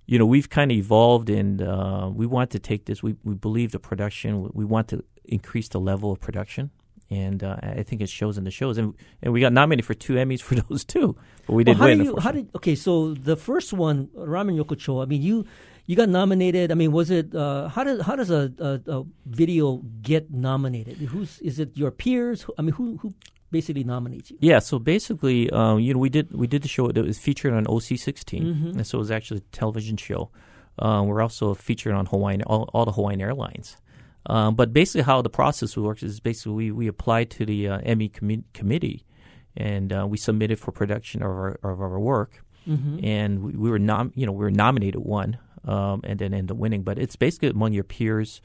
you 0.10 0.18
know, 0.18 0.26
we've 0.26 0.50
kind 0.50 0.72
of 0.72 0.78
evolved 0.78 1.30
and 1.30 1.62
uh, 1.62 2.10
we 2.12 2.26
want 2.26 2.50
to 2.52 2.60
take 2.60 2.86
this. 2.86 3.04
We 3.04 3.16
we 3.24 3.36
believe 3.36 3.72
the 3.74 3.80
production. 3.80 4.50
We 4.54 4.66
want 4.66 4.88
to 4.88 5.04
increase 5.24 5.68
the 5.70 5.80
level 5.80 6.12
of 6.12 6.20
production, 6.20 6.72
and 7.12 7.44
uh, 7.44 7.58
I 7.62 7.84
think 7.84 8.02
it 8.02 8.10
shows 8.10 8.36
in 8.36 8.44
the 8.44 8.50
shows. 8.50 8.80
And 8.80 8.96
and 9.22 9.32
we 9.32 9.40
got 9.40 9.54
nominated 9.54 9.86
for 9.86 9.94
two 9.94 10.14
Emmys 10.14 10.42
for 10.42 10.56
those 10.64 10.84
two, 10.84 11.16
but 11.46 11.54
we 11.54 11.64
didn't 11.64 11.78
how 11.78 11.86
win. 11.86 12.04
you? 12.04 12.18
How 12.18 12.32
did? 12.32 12.50
Okay, 12.56 12.74
so 12.74 13.14
the 13.14 13.36
first 13.36 13.72
one, 13.72 14.08
Ramen 14.18 14.60
Yokocho. 14.60 15.04
I 15.04 15.06
mean, 15.06 15.22
you 15.22 15.46
you 15.86 15.96
got 15.96 16.10
nominated. 16.10 16.72
I 16.72 16.74
mean, 16.74 16.92
was 16.92 17.12
it? 17.12 17.36
Uh, 17.36 17.68
how 17.68 17.84
does 17.84 18.02
how 18.02 18.16
does 18.16 18.32
a, 18.32 18.52
a, 18.58 18.92
a 18.92 19.04
video 19.28 19.84
get 20.02 20.32
nominated? 20.32 20.98
Who's 20.98 21.38
is 21.42 21.60
it? 21.60 21.78
Your 21.78 21.92
peers? 21.92 22.48
I 22.58 22.64
mean, 22.64 22.74
who 22.74 22.98
who 22.98 23.14
basically 23.52 23.84
nominates 23.84 24.32
you? 24.32 24.38
Yeah, 24.42 24.60
so 24.60 24.80
basically, 24.80 25.50
um, 25.52 25.80
you 25.80 25.94
know, 25.94 26.00
we 26.00 26.10
did 26.10 26.32
we 26.34 26.48
did 26.48 26.62
the 26.62 26.68
show. 26.68 26.88
that 26.92 27.06
was 27.06 27.18
featured 27.20 27.54
on 27.54 27.66
OC 27.68 27.98
16 27.98 28.44
Mm-hmm. 28.44 28.68
and 28.78 28.88
so 28.88 28.98
it 28.98 29.02
was 29.02 29.12
actually 29.12 29.38
a 29.40 29.56
television 29.56 29.98
show. 29.98 30.30
Um, 30.80 31.08
we're 31.08 31.22
also 31.22 31.54
featured 31.56 31.94
on 31.94 32.06
Hawaiian 32.06 32.42
all, 32.44 32.70
all 32.74 32.86
the 32.86 32.92
Hawaiian 32.94 33.22
Airlines. 33.22 33.76
Um, 34.28 34.56
but 34.56 34.72
basically, 34.74 35.02
how 35.04 35.22
the 35.22 35.30
process 35.30 35.76
works 35.76 36.04
is 36.04 36.20
basically 36.20 36.54
we, 36.54 36.72
we 36.72 36.88
applied 36.88 37.30
to 37.32 37.46
the 37.46 37.68
uh, 37.70 37.80
Emmy 37.84 38.10
commi- 38.10 38.44
committee, 38.54 39.04
and 39.58 39.92
uh, 39.92 40.06
we 40.08 40.18
submitted 40.18 40.60
for 40.60 40.72
production 40.72 41.22
of 41.22 41.30
our 41.30 41.60
of 41.64 41.82
our 41.82 42.00
work, 42.00 42.44
Mm-hmm. 42.68 43.00
and 43.04 43.42
we, 43.42 43.52
we 43.54 43.70
were 43.72 43.80
nom- 43.80 44.12
you 44.16 44.26
know 44.26 44.32
we 44.34 44.44
were 44.44 44.52
nominated 44.52 45.02
one, 45.02 45.38
um, 45.66 46.02
and 46.04 46.20
then 46.20 46.34
ended 46.34 46.52
up 46.52 46.58
winning. 46.58 46.84
But 46.84 47.00
it's 47.00 47.16
basically 47.16 47.50
among 47.50 47.74
your 47.74 47.86
peers, 47.86 48.42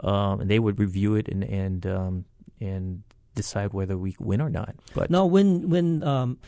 um, 0.00 0.40
and 0.42 0.50
they 0.50 0.58
would 0.58 0.78
review 0.78 1.14
it 1.14 1.28
and 1.28 1.42
and 1.44 1.86
um, 1.86 2.24
and 2.60 3.02
decide 3.34 3.72
whether 3.72 3.96
we 3.96 4.16
win 4.18 4.40
or 4.40 4.50
not. 4.50 4.74
But 4.94 5.10
Now, 5.10 5.26
when 5.26 5.68
when 5.68 6.02
um, 6.02 6.38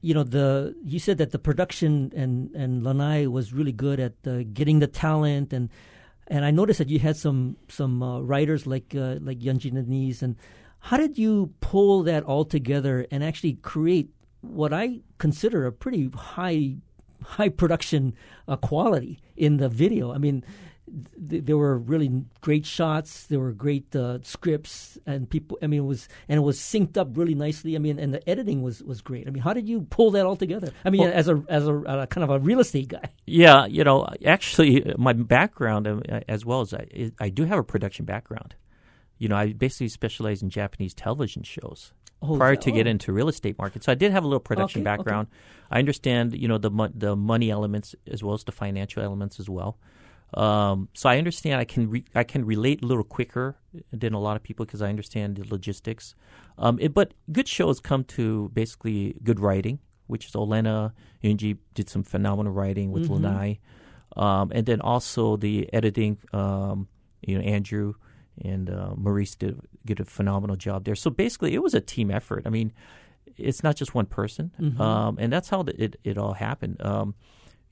you 0.00 0.14
know 0.14 0.22
the 0.22 0.74
you 0.84 0.98
said 0.98 1.18
that 1.18 1.30
the 1.30 1.38
production 1.38 2.12
and 2.14 2.50
and 2.54 2.82
Lanai 2.82 3.26
was 3.26 3.52
really 3.52 3.72
good 3.72 4.00
at 4.00 4.14
uh, 4.26 4.44
getting 4.52 4.78
the 4.78 4.86
talent 4.86 5.52
and 5.52 5.68
and 6.28 6.44
I 6.44 6.50
noticed 6.50 6.78
that 6.78 6.88
you 6.88 6.98
had 6.98 7.16
some 7.16 7.56
some 7.68 8.02
uh, 8.02 8.20
writers 8.20 8.66
like 8.66 8.94
uh, 8.94 9.16
like 9.20 9.40
Yunji 9.40 9.72
de 9.72 9.82
Nies 9.82 10.22
and 10.22 10.36
how 10.80 10.96
did 10.96 11.18
you 11.18 11.52
pull 11.60 12.04
that 12.04 12.22
all 12.22 12.44
together 12.44 13.06
and 13.10 13.24
actually 13.24 13.54
create 13.54 14.10
what 14.42 14.72
I 14.72 15.00
consider 15.18 15.66
a 15.66 15.72
pretty 15.72 16.10
high 16.14 16.76
high 17.24 17.48
production 17.48 18.14
uh, 18.46 18.56
quality 18.56 19.20
in 19.36 19.56
the 19.56 19.68
video? 19.68 20.12
I 20.12 20.18
mean. 20.18 20.44
Th- 21.28 21.44
there 21.44 21.56
were 21.56 21.78
really 21.78 22.24
great 22.40 22.64
shots. 22.66 23.26
There 23.26 23.38
were 23.40 23.52
great 23.52 23.94
uh, 23.94 24.18
scripts, 24.22 24.98
and 25.06 25.28
people. 25.28 25.58
I 25.62 25.66
mean, 25.66 25.80
it 25.80 25.86
was 25.86 26.08
and 26.28 26.38
it 26.38 26.42
was 26.42 26.58
synced 26.58 26.96
up 26.96 27.16
really 27.16 27.34
nicely. 27.34 27.76
I 27.76 27.78
mean, 27.78 27.98
and 27.98 28.12
the 28.14 28.28
editing 28.28 28.62
was, 28.62 28.82
was 28.82 29.00
great. 29.00 29.26
I 29.26 29.30
mean, 29.30 29.42
how 29.42 29.52
did 29.52 29.68
you 29.68 29.82
pull 29.90 30.10
that 30.12 30.24
all 30.26 30.36
together? 30.36 30.70
I 30.84 30.90
mean, 30.90 31.02
Well- 31.02 31.12
as 31.12 31.28
a 31.28 31.42
as 31.48 31.66
a, 31.68 31.74
uh, 31.80 32.06
kind 32.06 32.24
of 32.24 32.30
a 32.30 32.38
real 32.38 32.60
estate 32.60 32.88
guy. 32.88 33.04
Yeah, 33.26 33.66
you 33.66 33.84
know, 33.84 34.06
actually, 34.24 34.94
my 34.98 35.12
background 35.12 35.86
um, 35.86 36.02
as 36.28 36.44
well 36.46 36.60
as 36.62 36.72
I, 36.74 37.12
I 37.20 37.28
do 37.28 37.44
have 37.44 37.58
a 37.58 37.64
production 37.64 38.04
background. 38.04 38.54
You 39.18 39.28
know, 39.28 39.36
I 39.36 39.52
basically 39.52 39.88
specialize 39.88 40.42
in 40.42 40.48
Japanese 40.50 40.94
television 40.94 41.42
shows 41.42 41.92
Oh, 42.22 42.36
prior 42.36 42.56
to 42.56 42.70
get 42.72 42.86
Oh. 42.86 42.90
into 42.90 43.12
real 43.12 43.28
estate 43.28 43.58
market. 43.58 43.84
So 43.84 43.92
I 43.92 43.94
did 43.94 44.12
have 44.12 44.24
a 44.24 44.26
little 44.26 44.40
production 44.40 44.80
Okay, 44.82 44.90
okay. 44.90 44.96
background. 44.96 45.28
I 45.70 45.78
understand, 45.78 46.34
you 46.34 46.48
know, 46.48 46.58
the 46.58 46.70
mon- 46.70 46.92
the 46.96 47.14
money 47.16 47.50
elements 47.50 47.94
as 48.10 48.22
well 48.24 48.34
as 48.34 48.44
the 48.44 48.52
financial 48.52 49.02
elements 49.02 49.38
as 49.38 49.48
well. 49.48 49.76
Um, 50.34 50.88
so 50.94 51.08
I 51.08 51.16
understand 51.18 51.60
I 51.60 51.64
can 51.64 51.88
re- 51.88 52.04
I 52.14 52.22
can 52.24 52.44
relate 52.44 52.82
a 52.82 52.86
little 52.86 53.04
quicker 53.04 53.56
than 53.92 54.12
a 54.14 54.20
lot 54.20 54.36
of 54.36 54.42
people 54.42 54.66
because 54.66 54.82
I 54.82 54.88
understand 54.88 55.36
the 55.36 55.44
logistics. 55.48 56.14
Um, 56.58 56.78
it, 56.80 56.92
but 56.92 57.14
good 57.32 57.48
shows 57.48 57.80
come 57.80 58.04
to 58.04 58.50
basically 58.52 59.16
good 59.24 59.40
writing, 59.40 59.78
which 60.06 60.26
is 60.26 60.32
Olena 60.32 60.92
Yunji 61.24 61.56
did 61.74 61.88
some 61.88 62.02
phenomenal 62.02 62.52
writing 62.52 62.92
with 62.92 63.04
Mhm. 63.08 63.10
Lanai, 63.10 63.58
um, 64.16 64.52
and 64.54 64.66
then 64.66 64.80
also 64.82 65.36
the 65.36 65.68
editing. 65.72 66.18
Um, 66.32 66.88
you 67.26 67.36
know, 67.36 67.42
Andrew 67.44 67.94
and 68.44 68.70
uh, 68.70 68.94
Maurice 68.96 69.34
did 69.34 69.58
did 69.84 69.98
a 69.98 70.04
phenomenal 70.04 70.56
job 70.56 70.84
there. 70.84 70.94
So 70.94 71.10
basically, 71.10 71.54
it 71.54 71.62
was 71.62 71.74
a 71.74 71.80
team 71.80 72.10
effort. 72.10 72.42
I 72.46 72.50
mean, 72.50 72.72
it's 73.38 73.62
not 73.62 73.76
just 73.76 73.94
one 73.94 74.06
person, 74.06 74.50
Mhm. 74.60 74.78
um, 74.78 75.16
and 75.18 75.32
that's 75.32 75.48
how 75.48 75.62
the, 75.62 75.82
it 75.82 75.96
it 76.04 76.18
all 76.18 76.34
happened. 76.34 76.82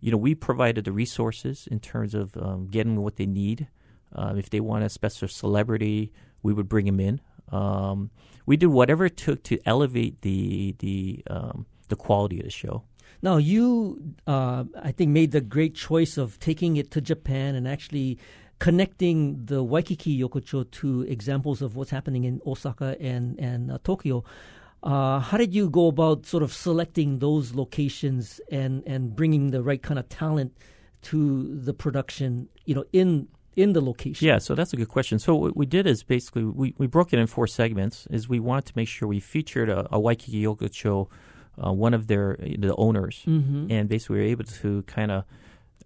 You 0.01 0.13
know, 0.13 0.19
we 0.19 0.35
provided 0.35 0.85
the 0.85 0.93
resources 0.93 1.67
in 1.71 1.81
terms 1.81 2.15
of 2.15 2.37
um, 2.37 2.67
getting 2.67 3.01
what 3.01 3.17
they 3.17 3.27
need. 3.27 3.69
Um, 4.13 4.39
if 4.39 4.51
they 4.51 4.61
want 4.61 4.85
a 4.85 4.89
special 4.89 5.29
celebrity, 5.29 6.13
we 6.43 6.53
would 6.53 6.69
bring 6.69 6.87
them 6.87 7.01
in. 7.01 7.21
Um, 7.51 8.11
we 8.45 8.57
did 8.57 8.67
whatever 8.67 9.07
it 9.07 9.17
took 9.17 9.43
to 9.45 9.59
elevate 9.67 10.23
the 10.23 10.75
the 10.79 11.23
um, 11.29 11.67
the 11.89 11.97
quality 11.97 12.39
of 12.39 12.45
the 12.45 12.51
show. 12.51 12.85
Now 13.23 13.37
you, 13.39 14.15
uh, 14.27 14.65
I 14.81 14.93
think, 14.93 15.11
made 15.11 15.33
the 15.33 15.41
great 15.41 15.75
choice 15.75 16.17
of 16.17 16.39
taking 16.39 16.77
it 16.77 16.91
to 16.93 17.01
Japan 17.01 17.55
and 17.55 17.67
actually 17.67 18.19
connecting 18.59 19.45
the 19.47 19.63
Waikiki 19.63 20.19
Yokocho 20.19 20.71
to 20.71 21.03
examples 21.03 21.63
of 21.63 21.77
what's 21.77 21.91
happening 21.91 22.25
in 22.25 22.41
Osaka 22.47 22.97
and 23.01 23.39
and 23.39 23.71
uh, 23.71 23.79
Tokyo. 23.83 24.25
Uh, 24.83 25.19
how 25.21 25.37
did 25.37 25.53
you 25.55 25.69
go 25.69 25.89
about 25.89 26.27
sort 26.27 26.43
of 26.43 26.53
selecting 26.53 27.19
those 27.19 27.55
locations 27.55 28.41
and 28.51 28.83
and 28.87 29.17
bringing 29.17 29.51
the 29.51 29.63
right 29.63 29.83
kind 29.83 29.99
of 29.99 30.09
talent 30.09 30.53
to 31.03 31.57
the 31.59 31.75
production? 31.75 32.49
You 32.65 32.75
know, 32.77 32.85
in 32.93 33.29
in 33.57 33.73
the 33.73 33.81
location. 33.81 34.27
Yeah, 34.27 34.39
so 34.39 34.55
that's 34.55 34.73
a 34.73 34.77
good 34.77 34.89
question. 34.89 35.19
So 35.19 35.35
what 35.35 35.57
we 35.57 35.67
did 35.67 35.87
is 35.87 36.03
basically 36.03 36.45
we, 36.45 36.75
we 36.79 36.87
broke 36.87 37.13
it 37.13 37.19
in 37.19 37.27
four 37.27 37.47
segments. 37.47 38.07
Is 38.11 38.29
we 38.29 38.39
wanted 38.39 38.67
to 38.67 38.73
make 38.77 38.87
sure 38.89 39.09
we 39.09 39.19
featured 39.21 39.69
a, 39.71 39.89
a 39.91 39.99
Waikiki 39.99 40.43
Yokocho, 40.45 41.09
uh, 41.65 41.73
one 41.73 41.95
of 41.95 42.07
their 42.07 42.37
the 42.39 42.75
owners, 42.77 43.23
Mm-hmm. 43.27 43.71
and 43.71 43.89
basically 43.89 44.17
we 44.17 44.21
were 44.23 44.29
able 44.31 44.45
to 44.45 44.83
kind 44.83 45.11
of 45.11 45.25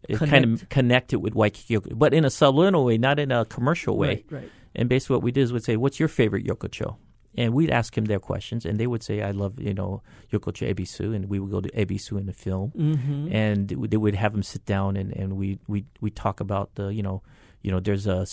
kind 0.09 0.19
Connect. 0.19 0.63
of 0.63 0.69
connect 0.69 1.13
it 1.13 1.19
with 1.21 1.35
Waikiki, 1.35 1.77
Yoko- 1.79 1.97
but 1.99 2.13
in 2.13 2.25
a 2.25 2.31
subliminal 2.31 2.85
way, 2.85 2.99
not 2.99 3.19
in 3.19 3.31
a 3.31 3.45
commercial 3.45 3.97
way. 3.97 4.09
Right. 4.09 4.27
Right. 4.43 4.51
And 4.75 4.89
basically, 4.89 5.17
what 5.17 5.23
we 5.23 5.31
did 5.33 5.43
is 5.43 5.53
we'd 5.53 5.63
say, 5.65 5.77
"What's 5.77 5.99
your 6.01 6.09
favorite 6.09 6.45
yokocho?" 6.45 6.97
And 7.37 7.55
we'd 7.55 7.71
ask 7.71 7.97
him 7.97 8.07
their 8.07 8.19
questions, 8.19 8.67
and 8.67 8.79
they 8.81 8.87
would 8.89 9.03
say, 9.05 9.23
"I 9.23 9.31
love 9.31 9.61
you 9.61 9.73
know 9.73 10.03
yokocho 10.33 10.67
ebisu," 10.75 11.15
and 11.15 11.29
we 11.29 11.39
would 11.39 11.51
go 11.51 11.61
to 11.61 11.71
ebisu 11.71 12.19
in 12.19 12.27
the 12.27 12.33
film, 12.33 12.73
Mm-hmm. 12.77 13.33
and 13.33 13.69
they 13.69 13.97
would 13.97 14.17
have 14.17 14.35
him 14.35 14.43
sit 14.43 14.65
down, 14.67 14.97
and 14.97 15.13
and 15.15 15.37
we 15.37 15.59
we 15.69 15.85
we 16.01 16.11
talk 16.11 16.41
about 16.41 16.75
the 16.75 16.89
you 16.93 17.03
know 17.03 17.23
you 17.63 17.71
know 17.71 17.79
there's 17.79 18.07
a 18.09 18.27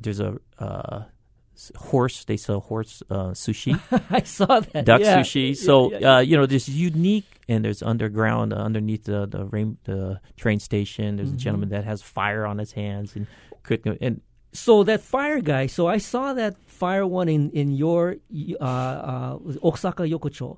there's 0.00 0.20
a 0.20 0.38
uh, 0.58 1.02
horse 1.76 2.24
they 2.24 2.36
sell 2.36 2.60
horse 2.60 3.02
uh, 3.10 3.30
sushi 3.30 3.78
I 4.10 4.22
saw 4.22 4.60
that. 4.60 4.84
duck 4.84 5.00
yeah. 5.00 5.20
sushi. 5.20 5.56
So 5.56 5.90
yeah, 5.92 5.98
yeah. 6.00 6.16
Uh, 6.16 6.20
you 6.20 6.36
know, 6.36 6.46
there's 6.46 6.68
unique 6.68 7.40
and 7.48 7.64
there's 7.64 7.82
underground 7.82 8.52
uh, 8.52 8.56
underneath 8.56 9.04
the 9.04 9.26
the, 9.26 9.44
rain, 9.46 9.78
the 9.84 10.20
train 10.36 10.58
station. 10.60 11.16
There's 11.16 11.30
Mhm. 11.30 11.34
a 11.34 11.38
gentleman 11.38 11.68
that 11.70 11.84
has 11.84 12.02
fire 12.02 12.44
on 12.46 12.58
his 12.58 12.72
hands 12.72 13.14
and 13.16 13.26
and 14.00 14.20
So 14.54 14.84
that 14.84 15.00
fire 15.02 15.40
guy. 15.40 15.66
So 15.66 15.86
I 15.88 15.98
saw 15.98 16.32
that 16.34 16.54
fire 16.66 17.06
one 17.06 17.28
in 17.28 17.50
in 17.50 17.72
your 17.72 18.16
uh, 18.60 18.64
uh, 18.64 19.38
Osaka 19.62 20.04
Yokocho, 20.04 20.56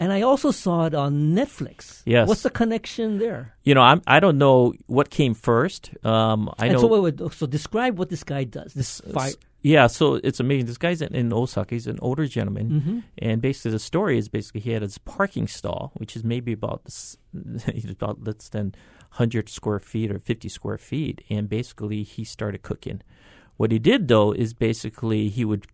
and 0.00 0.12
I 0.12 0.22
also 0.22 0.50
saw 0.50 0.86
it 0.86 0.94
on 0.94 1.34
Netflix. 1.34 2.02
Yes. 2.06 2.26
What's 2.28 2.42
the 2.42 2.50
connection 2.50 3.18
there? 3.18 3.54
you 3.62 3.74
know 3.74 3.82
I'm 3.82 4.00
I 4.06 4.18
don't 4.20 4.38
know 4.38 4.72
what 4.86 5.10
came 5.10 5.34
first. 5.34 5.90
Um, 6.04 6.48
I 6.58 6.66
and 6.66 6.74
know. 6.74 6.80
so, 6.80 6.86
wait, 7.00 7.20
wait, 7.20 7.32
so 7.32 7.46
describe 7.46 7.98
what 7.98 8.08
this 8.08 8.24
guy 8.24 8.44
does. 8.44 8.72
This 8.74 9.00
fire. 9.12 9.32
yeah, 9.62 9.86
so 9.88 10.14
it's 10.24 10.40
amazing. 10.40 10.66
This 10.66 10.78
guy's 10.78 11.00
in, 11.02 11.14
in 11.14 11.32
Osaka. 11.32 11.74
He's 11.74 11.86
an 11.86 11.98
older 12.00 12.26
gentleman, 12.26 12.66
Mm-hmm. 12.70 12.98
and 13.18 13.42
basically 13.42 13.72
the 13.72 13.78
story 13.78 14.16
is 14.18 14.28
basically 14.28 14.60
he 14.62 14.72
had 14.72 14.82
his 14.82 14.96
parking 14.98 15.48
stall, 15.48 15.92
which 16.00 16.16
is 16.16 16.24
maybe 16.24 16.52
about 16.52 16.84
this, 16.84 17.16
about 17.90 18.24
less 18.24 18.48
than 18.48 18.74
hundred 19.20 19.48
square 19.48 19.78
feet 19.80 20.10
or 20.10 20.18
fifty 20.18 20.48
square 20.48 20.78
feet, 20.78 21.22
and 21.28 21.48
basically 21.48 22.02
he 22.04 22.24
started 22.24 22.62
cooking. 22.62 23.00
What 23.56 23.70
he 23.70 23.78
did 23.78 24.08
though 24.08 24.32
is 24.32 24.54
basically 24.54 25.28
he 25.28 25.44
would 25.44 25.66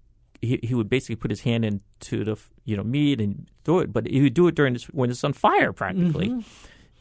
he, 0.43 0.59
he 0.63 0.75
would 0.75 0.89
basically 0.89 1.17
put 1.17 1.31
his 1.31 1.41
hand 1.43 1.65
into 1.65 2.25
the 2.25 2.37
you 2.65 2.77
know 2.77 2.83
meat 2.83 3.21
and 3.21 3.47
do 3.65 3.81
it, 3.81 3.93
but 3.93 4.07
he 4.07 4.23
would 4.23 4.35
do 4.35 4.47
it 4.49 4.55
during 4.55 4.73
this, 4.75 4.85
when 4.85 5.11
it's 5.11 5.25
on 5.25 5.33
fire 5.33 5.73
practically. 5.73 6.29
Mm-hmm. 6.29 6.41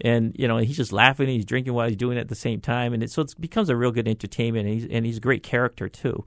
And 0.01 0.33
you 0.39 0.47
know 0.47 0.57
he's 0.57 0.77
just 0.77 0.93
laughing 0.93 1.27
and 1.27 1.35
he's 1.35 1.45
drinking 1.45 1.73
while 1.73 1.87
he's 1.87 1.97
doing 1.97 2.17
it 2.17 2.21
at 2.21 2.29
the 2.29 2.35
same 2.35 2.61
time, 2.61 2.93
and 2.93 3.03
it, 3.03 3.11
so 3.11 3.21
it 3.21 3.33
becomes 3.39 3.69
a 3.69 3.75
real 3.75 3.91
good 3.91 4.07
entertainment. 4.07 4.65
And 4.67 4.73
he's 4.79 4.87
and 4.89 5.05
he's 5.05 5.17
a 5.17 5.21
great 5.21 5.43
character 5.43 5.89
too 5.89 6.25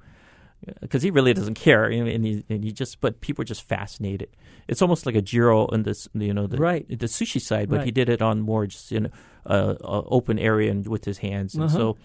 because 0.80 1.02
he 1.02 1.10
really 1.10 1.34
doesn't 1.34 1.54
care, 1.54 1.90
you 1.90 2.04
know, 2.04 2.10
and 2.10 2.24
he, 2.24 2.44
and 2.48 2.62
he 2.62 2.70
just, 2.70 3.00
but 3.00 3.20
people 3.20 3.42
are 3.42 3.44
just 3.44 3.62
fascinated. 3.64 4.28
It's 4.68 4.80
almost 4.80 5.06
like 5.06 5.16
a 5.16 5.22
Jiro 5.22 5.66
in 5.68 5.82
this, 5.82 6.06
you 6.14 6.32
know, 6.32 6.46
the, 6.46 6.56
Right. 6.56 6.86
the 6.88 7.06
sushi 7.06 7.40
side, 7.40 7.68
but 7.68 7.84
he 7.84 7.90
did 7.90 8.08
it 8.08 8.22
on 8.22 8.40
more 8.40 8.66
just 8.68 8.92
in 8.92 9.06
a, 9.44 9.56
a 9.80 10.04
open 10.06 10.38
area 10.38 10.70
and 10.70 10.86
with 10.86 11.04
his 11.04 11.18
hands. 11.18 11.54
And 11.56 11.64
Uh-huh. 11.64 11.76
so 11.76 11.96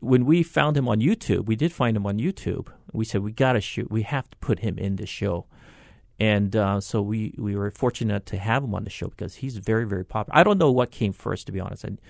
when 0.00 0.24
we 0.24 0.42
found 0.42 0.76
him 0.76 0.88
on 0.88 1.00
YouTube, 1.00 1.46
we 1.46 1.56
did 1.56 1.72
find 1.72 1.96
him 1.96 2.06
on 2.06 2.18
YouTube. 2.18 2.68
We 2.92 3.04
said 3.04 3.22
we 3.22 3.32
got 3.32 3.54
to 3.54 3.60
shoot, 3.60 3.90
we 3.90 4.02
have 4.02 4.30
to 4.30 4.36
put 4.38 4.60
him 4.60 4.78
in 4.78 4.96
the 4.96 5.06
show. 5.06 5.46
And 6.20 6.54
uh, 6.56 6.80
so 6.80 7.00
we, 7.00 7.34
we 7.38 7.54
were 7.54 7.70
fortunate 7.70 8.26
to 8.26 8.38
have 8.38 8.64
him 8.64 8.74
on 8.74 8.84
the 8.84 8.90
show 8.90 9.08
because 9.08 9.36
he's 9.36 9.56
very 9.58 9.86
very 9.86 10.04
popular. 10.04 10.38
I 10.38 10.42
don't 10.42 10.58
know 10.58 10.72
what 10.72 10.90
came 10.90 11.12
first, 11.12 11.46
to 11.46 11.52
be 11.52 11.60
honest. 11.60 11.84
And 11.84 12.00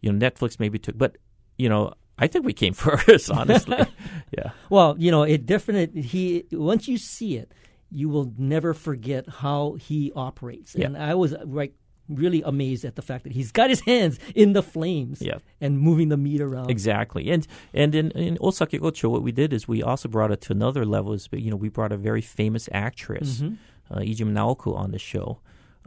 you 0.00 0.12
know, 0.12 0.30
Netflix 0.30 0.58
maybe 0.58 0.78
took, 0.78 0.96
but 0.96 1.16
you 1.58 1.68
know, 1.68 1.92
I 2.18 2.26
think 2.26 2.44
we 2.44 2.52
came 2.52 2.72
first, 2.74 3.30
honestly. 3.30 3.78
yeah. 4.36 4.50
Well, 4.70 4.96
you 4.98 5.10
know, 5.10 5.22
it 5.22 5.44
definitely 5.46 6.02
he 6.02 6.44
once 6.52 6.88
you 6.88 6.96
see 6.96 7.36
it, 7.36 7.52
you 7.90 8.08
will 8.08 8.32
never 8.38 8.74
forget 8.74 9.28
how 9.28 9.74
he 9.74 10.12
operates. 10.14 10.74
Yeah. 10.74 10.86
And 10.86 10.96
I 10.96 11.14
was 11.14 11.34
right 11.44 11.74
really 12.08 12.42
amazed 12.42 12.84
at 12.84 12.96
the 12.96 13.02
fact 13.02 13.24
that 13.24 13.32
he's 13.32 13.52
got 13.52 13.68
his 13.70 13.80
hands 13.80 14.18
in 14.34 14.52
the 14.52 14.62
flames 14.62 15.20
Yeah. 15.20 15.38
and 15.60 15.78
moving 15.78 16.08
the 16.08 16.16
meat 16.16 16.40
around. 16.40 16.70
Exactly, 16.70 17.30
and 17.30 17.46
and 17.74 17.94
in, 17.94 18.10
in 18.12 18.38
Osaka 18.40 18.78
Gocho, 18.78 19.10
what 19.10 19.22
we 19.22 19.32
did 19.32 19.52
is 19.52 19.68
we 19.68 19.82
also 19.82 20.08
brought 20.08 20.30
it 20.30 20.40
to 20.42 20.52
another 20.52 20.84
level. 20.84 21.12
Is 21.12 21.28
you 21.32 21.50
know 21.50 21.56
we 21.56 21.68
brought 21.68 21.92
a 21.92 21.96
very 21.96 22.22
famous 22.22 22.68
actress, 22.72 23.42
uh, 23.90 23.96
Iijima 24.00 24.32
Naoko, 24.32 24.74
on 24.76 24.90
the 24.92 24.98
show, 24.98 25.40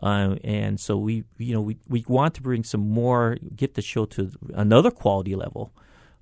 uh, 0.04 0.36
and 0.44 0.80
so 0.80 0.98
we 0.98 1.24
you 1.38 1.54
know 1.54 1.62
we 1.62 1.78
we 1.88 2.04
want 2.08 2.34
to 2.36 2.42
bring 2.42 2.64
some 2.64 2.82
more, 2.90 3.38
get 3.56 3.74
the 3.76 3.82
show 3.82 4.06
to 4.06 4.32
another 4.54 4.92
quality 4.92 5.36
level. 5.36 5.72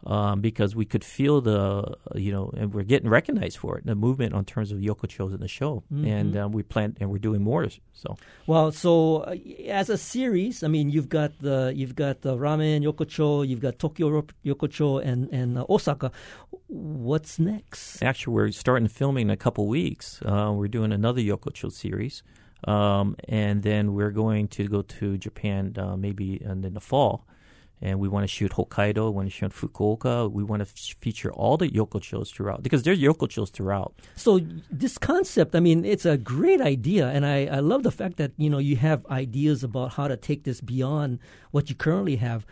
Um, 0.05 0.39
because 0.39 0.77
we 0.77 0.85
could 0.85 1.03
feel 1.03 1.41
the, 1.41 1.97
you 2.15 2.31
know, 2.31 2.53
and 2.55 2.73
we're 2.73 2.83
getting 2.83 3.09
recognized 3.09 3.57
for 3.57 3.77
it, 3.77 3.85
the 3.85 3.95
movement 3.95 4.33
on 4.33 4.45
terms 4.45 4.71
of 4.71 4.79
yokochos 4.79 5.33
in 5.33 5.41
the 5.41 5.49
show, 5.49 5.83
and 5.91 6.37
um, 6.37 6.53
we 6.53 6.63
plan 6.63 6.95
and 7.01 7.11
we're 7.11 7.17
doing 7.17 7.41
more. 7.43 7.67
So 7.91 8.15
Well, 8.47 8.71
so 8.71 9.17
uh, 9.23 9.35
as 9.67 9.89
a 9.89 9.97
series, 9.97 10.63
I 10.63 10.69
mean, 10.69 10.89
you've 10.89 11.09
got 11.09 11.37
the 11.41 11.73
you've 11.75 11.95
got 11.95 12.21
the 12.21 12.37
ramen 12.37 12.81
yokocho, 12.81 13.45
you've 13.45 13.59
got 13.59 13.77
Tokyo 13.77 14.23
yokocho, 14.45 15.03
and 15.03 15.27
and 15.33 15.57
uh, 15.57 15.65
Osaka. 15.69 16.13
What's 16.67 17.37
next? 17.39 18.01
Actually, 18.01 18.33
we're 18.35 18.51
starting 18.51 18.87
filming 18.87 19.27
in 19.27 19.31
a 19.31 19.37
couple 19.37 19.67
weeks. 19.67 20.21
Uh, 20.21 20.51
we're 20.53 20.67
doing 20.67 20.91
another 20.91 21.21
Yokocho 21.21 21.71
series, 21.71 22.23
um, 22.65 23.15
and 23.27 23.63
then 23.63 23.93
we're 23.93 24.11
going 24.11 24.47
to 24.49 24.67
go 24.67 24.81
to 24.83 25.17
Japan 25.17 25.73
uh, 25.77 25.97
maybe 25.97 26.41
in 26.41 26.73
the 26.73 26.79
fall. 26.79 27.25
And 27.81 27.99
we 27.99 28.09
want 28.09 28.23
to 28.23 28.27
shoot 28.27 28.51
Hokkaido, 28.51 29.05
we 29.05 29.11
want 29.11 29.27
to 29.27 29.31
shoot 29.31 29.51
Fukuoka. 29.51 30.29
We 30.31 30.43
want 30.43 30.61
to 30.61 30.67
f- 30.67 30.95
feature 30.99 31.31
all 31.31 31.55
the 31.55 31.69
yokochos 31.69 32.33
throughout 32.33 32.61
because 32.61 32.83
there's 32.83 32.99
yokochos 32.99 33.51
throughout. 33.51 33.93
So 34.15 34.41
this 34.69 34.97
concept, 34.97 35.55
I 35.55 35.61
mean, 35.61 35.85
it's 35.85 36.05
a 36.05 36.17
great 36.17 36.59
idea, 36.59 37.07
and 37.07 37.25
I, 37.25 37.45
I 37.45 37.59
love 37.59 37.83
the 37.83 37.91
fact 37.91 38.17
that 38.17 38.33
you 38.37 38.49
know 38.49 38.57
you 38.57 38.75
have 38.75 39.05
ideas 39.07 39.63
about 39.63 39.93
how 39.93 40.07
to 40.09 40.17
take 40.17 40.43
this 40.43 40.59
beyond 40.59 41.19
what 41.51 41.69
you 41.69 41.75
currently 41.75 42.17
have. 42.17 42.45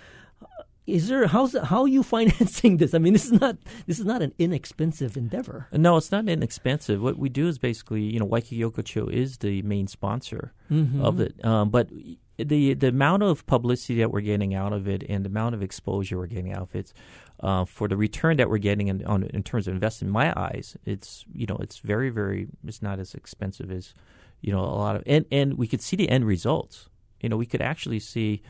Is 0.86 1.10
there 1.10 1.28
how's 1.28 1.54
how 1.58 1.82
are 1.82 1.88
you 1.90 2.04
financing 2.16 2.78
this? 2.78 2.94
I 2.94 2.98
mean, 3.00 3.12
this 3.12 3.26
is 3.26 3.34
not 3.34 3.58
this 3.86 4.00
is 4.00 4.06
not 4.06 4.22
an 4.22 4.34
inexpensive 4.40 5.18
endeavor. 5.18 5.68
No, 5.74 5.98
it's 5.98 6.12
not 6.12 6.30
inexpensive. 6.30 7.02
What 7.02 7.18
we 7.18 7.28
do 7.28 7.50
is 7.50 7.58
basically, 7.58 8.04
you 8.04 8.20
know, 8.20 8.26
Waikiki 8.26 8.60
Yokocho 8.62 9.12
is 9.12 9.40
the 9.40 9.62
main 9.64 9.88
sponsor 9.88 10.54
of 11.02 11.20
it. 11.20 11.44
Um, 11.44 11.70
but 11.70 11.90
the 12.38 12.74
the 12.74 12.90
amount 12.90 13.24
of 13.24 13.46
publicity 13.46 14.00
that 14.00 14.12
we're 14.12 14.22
getting 14.22 14.54
out 14.54 14.74
of 14.74 14.88
it 14.88 15.04
and 15.10 15.26
the 15.26 15.30
amount 15.30 15.56
of 15.56 15.64
exposure 15.64 16.18
we're 16.18 16.28
getting 16.28 16.54
out 16.54 16.62
of 16.62 16.76
it, 16.76 16.94
uh, 17.42 17.66
for 17.66 17.88
the 17.88 17.98
return 17.98 18.38
that 18.38 18.50
we're 18.50 18.58
getting 18.58 18.88
in, 18.88 19.06
on, 19.06 19.24
in 19.24 19.44
terms 19.44 19.68
of 19.68 19.74
investment, 19.74 20.10
in 20.10 20.14
my 20.14 20.34
eyes, 20.40 20.78
it's 20.86 21.26
you 21.34 21.46
know, 21.46 21.58
it's 21.60 21.80
very 21.80 22.10
very, 22.10 22.48
it's 22.66 22.82
not 22.82 23.00
as 23.00 23.14
expensive 23.14 23.72
as, 23.72 23.94
you 24.42 24.52
know, 24.52 24.60
a 24.60 24.78
lot 24.78 24.96
of, 24.96 25.04
and 25.06 25.26
and 25.32 25.58
we 25.58 25.68
could 25.68 25.82
see 25.82 25.96
the 25.96 26.10
end 26.10 26.26
results. 26.26 26.90
You 27.22 27.30
know, 27.30 27.38
we 27.38 27.48
could 27.48 27.62
actually 27.62 28.00
see, 28.00 28.44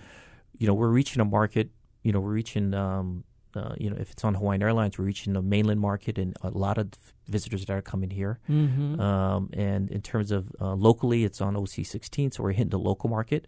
you 0.58 0.67
know, 0.67 0.73
we're 0.73 0.89
reaching 0.89 1.21
a 1.21 1.26
market. 1.26 1.69
You 2.04 2.12
know, 2.12 2.19
we're 2.19 2.32
reaching. 2.32 2.73
Um, 2.73 3.23
uh, 3.56 3.73
you 3.78 3.89
know, 3.89 3.95
if 4.00 4.12
it's 4.12 4.23
on 4.23 4.36
Hawaiian 4.36 4.62
Airlines, 4.62 5.00
we're 5.00 5.06
reaching 5.06 5.34
the 5.34 5.41
mainland 5.41 5.80
market 5.80 6.19
and 6.19 6.38
a 6.43 6.50
lot 6.50 6.78
of 6.78 6.89
visitors 7.28 7.65
that 7.65 7.73
are 7.73 7.82
coming 7.82 8.12
here. 8.12 8.39
Mm-hmm. 8.47 9.00
Um, 9.00 9.50
and 9.54 9.89
in 9.89 10.02
terms 10.02 10.32
of 10.32 10.52
uh, 10.62 10.76
locally, 10.76 11.23
it's 11.23 11.41
on 11.41 11.56
OC16, 11.56 12.36
so 12.36 12.43
we're 12.43 12.52
hitting 12.52 12.69
the 12.69 12.78
local 12.78 13.10
market. 13.10 13.47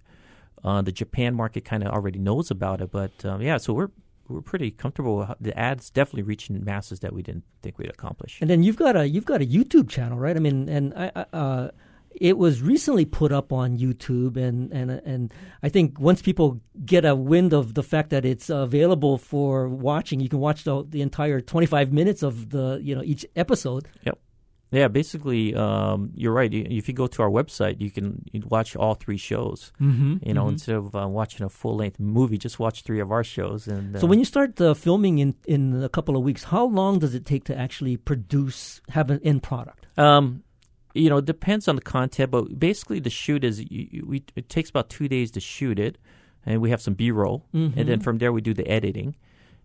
Uh, 0.63 0.81
the 0.81 0.91
Japan 0.91 1.35
market 1.35 1.65
kind 1.65 1.83
of 1.83 1.89
already 1.89 2.19
knows 2.19 2.51
about 2.51 2.81
it, 2.81 2.91
but 2.91 3.23
um, 3.25 3.41
yeah, 3.41 3.57
so 3.57 3.73
we're 3.73 3.91
we're 4.27 4.41
pretty 4.41 4.71
comfortable. 4.71 5.35
The 5.39 5.57
ads 5.57 5.89
definitely 5.89 6.23
reaching 6.23 6.63
masses 6.63 6.99
that 6.99 7.13
we 7.13 7.23
didn't 7.23 7.45
think 7.61 7.77
we'd 7.77 7.89
accomplish. 7.89 8.39
And 8.41 8.49
then 8.49 8.63
you've 8.63 8.77
got 8.77 8.95
a 8.95 9.07
you've 9.07 9.25
got 9.25 9.41
a 9.41 9.45
YouTube 9.45 9.89
channel, 9.89 10.19
right? 10.19 10.35
I 10.35 10.39
mean, 10.39 10.69
and 10.69 10.93
I, 10.95 11.25
uh, 11.33 11.69
it 12.11 12.37
was 12.37 12.61
recently 12.61 13.05
put 13.05 13.31
up 13.31 13.51
on 13.51 13.77
YouTube, 13.77 14.37
and 14.37 14.71
and 14.71 14.91
and 14.91 15.33
I 15.63 15.69
think 15.69 15.99
once 15.99 16.21
people 16.21 16.61
get 16.85 17.05
a 17.05 17.15
wind 17.15 17.53
of 17.53 17.73
the 17.73 17.83
fact 17.83 18.09
that 18.11 18.25
it's 18.25 18.49
available 18.49 19.17
for 19.17 19.67
watching, 19.67 20.19
you 20.19 20.29
can 20.29 20.39
watch 20.39 20.63
the 20.63 20.85
the 20.87 21.01
entire 21.01 21.41
25 21.41 21.91
minutes 21.91 22.23
of 22.23 22.49
the 22.49 22.79
you 22.81 22.95
know 22.95 23.03
each 23.03 23.25
episode. 23.35 23.87
Yep. 24.05 24.19
Yeah, 24.71 24.87
basically, 24.87 25.55
um, 25.55 26.11
you're 26.13 26.31
right. 26.31 26.53
If 26.53 26.87
you 26.87 26.93
go 26.93 27.07
to 27.07 27.21
our 27.23 27.29
website, 27.29 27.81
you 27.81 27.89
can 27.89 28.23
watch 28.47 28.75
all 28.75 28.93
three 28.93 29.17
shows. 29.17 29.71
Mm-hmm. 29.81 30.17
You 30.27 30.33
know, 30.35 30.47
instead 30.47 30.75
of 30.75 30.95
uh, 30.95 31.07
watching 31.07 31.43
a 31.45 31.49
full 31.49 31.75
length 31.77 31.99
movie, 31.99 32.37
just 32.37 32.59
watch 32.59 32.83
three 32.83 32.99
of 32.99 33.11
our 33.11 33.23
shows. 33.23 33.67
And 33.67 33.95
uh, 33.95 33.99
So 33.99 34.05
when 34.05 34.19
you 34.19 34.25
start 34.25 34.61
uh, 34.61 34.75
filming 34.75 35.17
in 35.19 35.33
in 35.47 35.81
a 35.83 35.89
couple 35.89 36.15
of 36.15 36.23
weeks, 36.23 36.43
how 36.43 36.65
long 36.65 36.99
does 36.99 37.15
it 37.15 37.25
take 37.25 37.45
to 37.45 37.57
actually 37.57 37.97
produce 37.97 38.81
have 38.89 39.09
an 39.09 39.19
end 39.23 39.41
product? 39.41 39.87
Um, 39.97 40.43
you 40.93 41.09
know, 41.09 41.17
it 41.17 41.25
depends 41.25 41.67
on 41.67 41.75
the 41.75 41.81
content, 41.81 42.29
but 42.31 42.59
basically 42.59 42.99
the 42.99 43.09
shoot 43.11 43.43
is 43.43 43.59
you, 43.59 43.87
you- 43.91 44.05
we, 44.05 44.23
it 44.35 44.49
takes 44.49 44.69
about 44.69 44.89
two 44.89 45.07
days 45.07 45.31
to 45.31 45.39
shoot 45.39 45.79
it, 45.79 45.97
and 46.45 46.61
we 46.61 46.69
have 46.69 46.81
some 46.81 46.93
B 46.93 47.09
roll, 47.11 47.45
and 47.53 47.73
then 47.89 47.99
from 48.01 48.17
there 48.19 48.31
we 48.31 48.41
do 48.41 48.53
the 48.53 48.67
editing, 48.67 49.15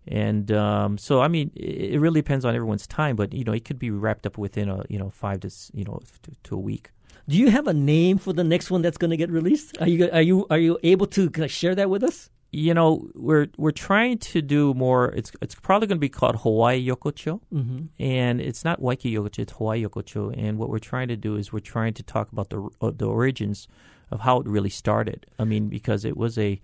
and 0.07 0.51
um, 0.51 0.97
so 0.97 1.21
I 1.21 1.27
mean 1.27 1.51
it, 1.55 1.93
it 1.93 1.99
really 1.99 2.21
depends 2.21 2.45
on 2.45 2.55
everyone's 2.55 2.87
time, 2.87 3.15
but 3.15 3.33
you 3.33 3.43
know 3.43 3.53
it 3.53 3.65
could 3.65 3.79
be 3.79 3.89
wrapped 3.91 4.25
up 4.25 4.37
within 4.37 4.69
a 4.69 4.83
you 4.89 4.99
know 4.99 5.09
five 5.09 5.39
to 5.41 5.49
you 5.73 5.83
know 5.85 5.99
to, 6.23 6.31
to 6.43 6.55
a 6.55 6.59
week. 6.59 6.91
Do 7.27 7.37
you 7.37 7.49
have 7.49 7.65
a 7.67 7.73
name 7.73 8.17
for 8.19 8.33
the 8.33 8.43
next 8.43 8.69
one 8.69 8.81
that's 8.83 8.97
going 8.99 9.09
to 9.11 9.17
get 9.17 9.31
released? 9.31 9.77
Are 9.81 9.87
you 9.87 10.09
are 10.11 10.21
you 10.21 10.45
are 10.49 10.59
you 10.59 10.77
able 10.83 11.07
to 11.07 11.47
share 11.47 11.73
that 11.75 11.89
with 11.89 12.03
us? 12.03 12.29
You 12.51 12.73
know, 12.73 13.09
we're 13.15 13.47
we're 13.57 13.71
trying 13.71 14.19
to 14.19 14.41
do 14.41 14.73
more. 14.75 15.11
It's 15.11 15.31
it's 15.41 15.55
probably 15.55 15.87
going 15.87 15.97
to 15.97 16.01
be 16.01 16.07
called 16.19 16.37
Hawaii 16.37 16.87
Yokocho, 16.87 17.41
Mm-hmm. 17.53 17.85
and 17.99 18.39
it's 18.39 18.63
not 18.63 18.79
Waikiki 18.81 19.15
Yokocho, 19.17 19.39
it's 19.39 19.53
Hawaii 19.53 19.83
Yokocho. 19.85 20.33
And 20.37 20.57
what 20.59 20.69
we're 20.69 20.79
trying 20.79 21.07
to 21.09 21.17
do 21.17 21.35
is 21.35 21.51
we're 21.51 21.59
trying 21.59 21.93
to 21.95 22.03
talk 22.03 22.31
about 22.31 22.49
the 22.51 22.69
uh, 22.79 22.91
the 22.95 23.07
origins 23.07 23.67
of 24.11 24.19
how 24.21 24.39
it 24.39 24.45
really 24.47 24.69
started. 24.69 25.25
I 25.39 25.43
mean, 25.45 25.67
because 25.67 26.05
it 26.05 26.15
was 26.15 26.37
a, 26.37 26.61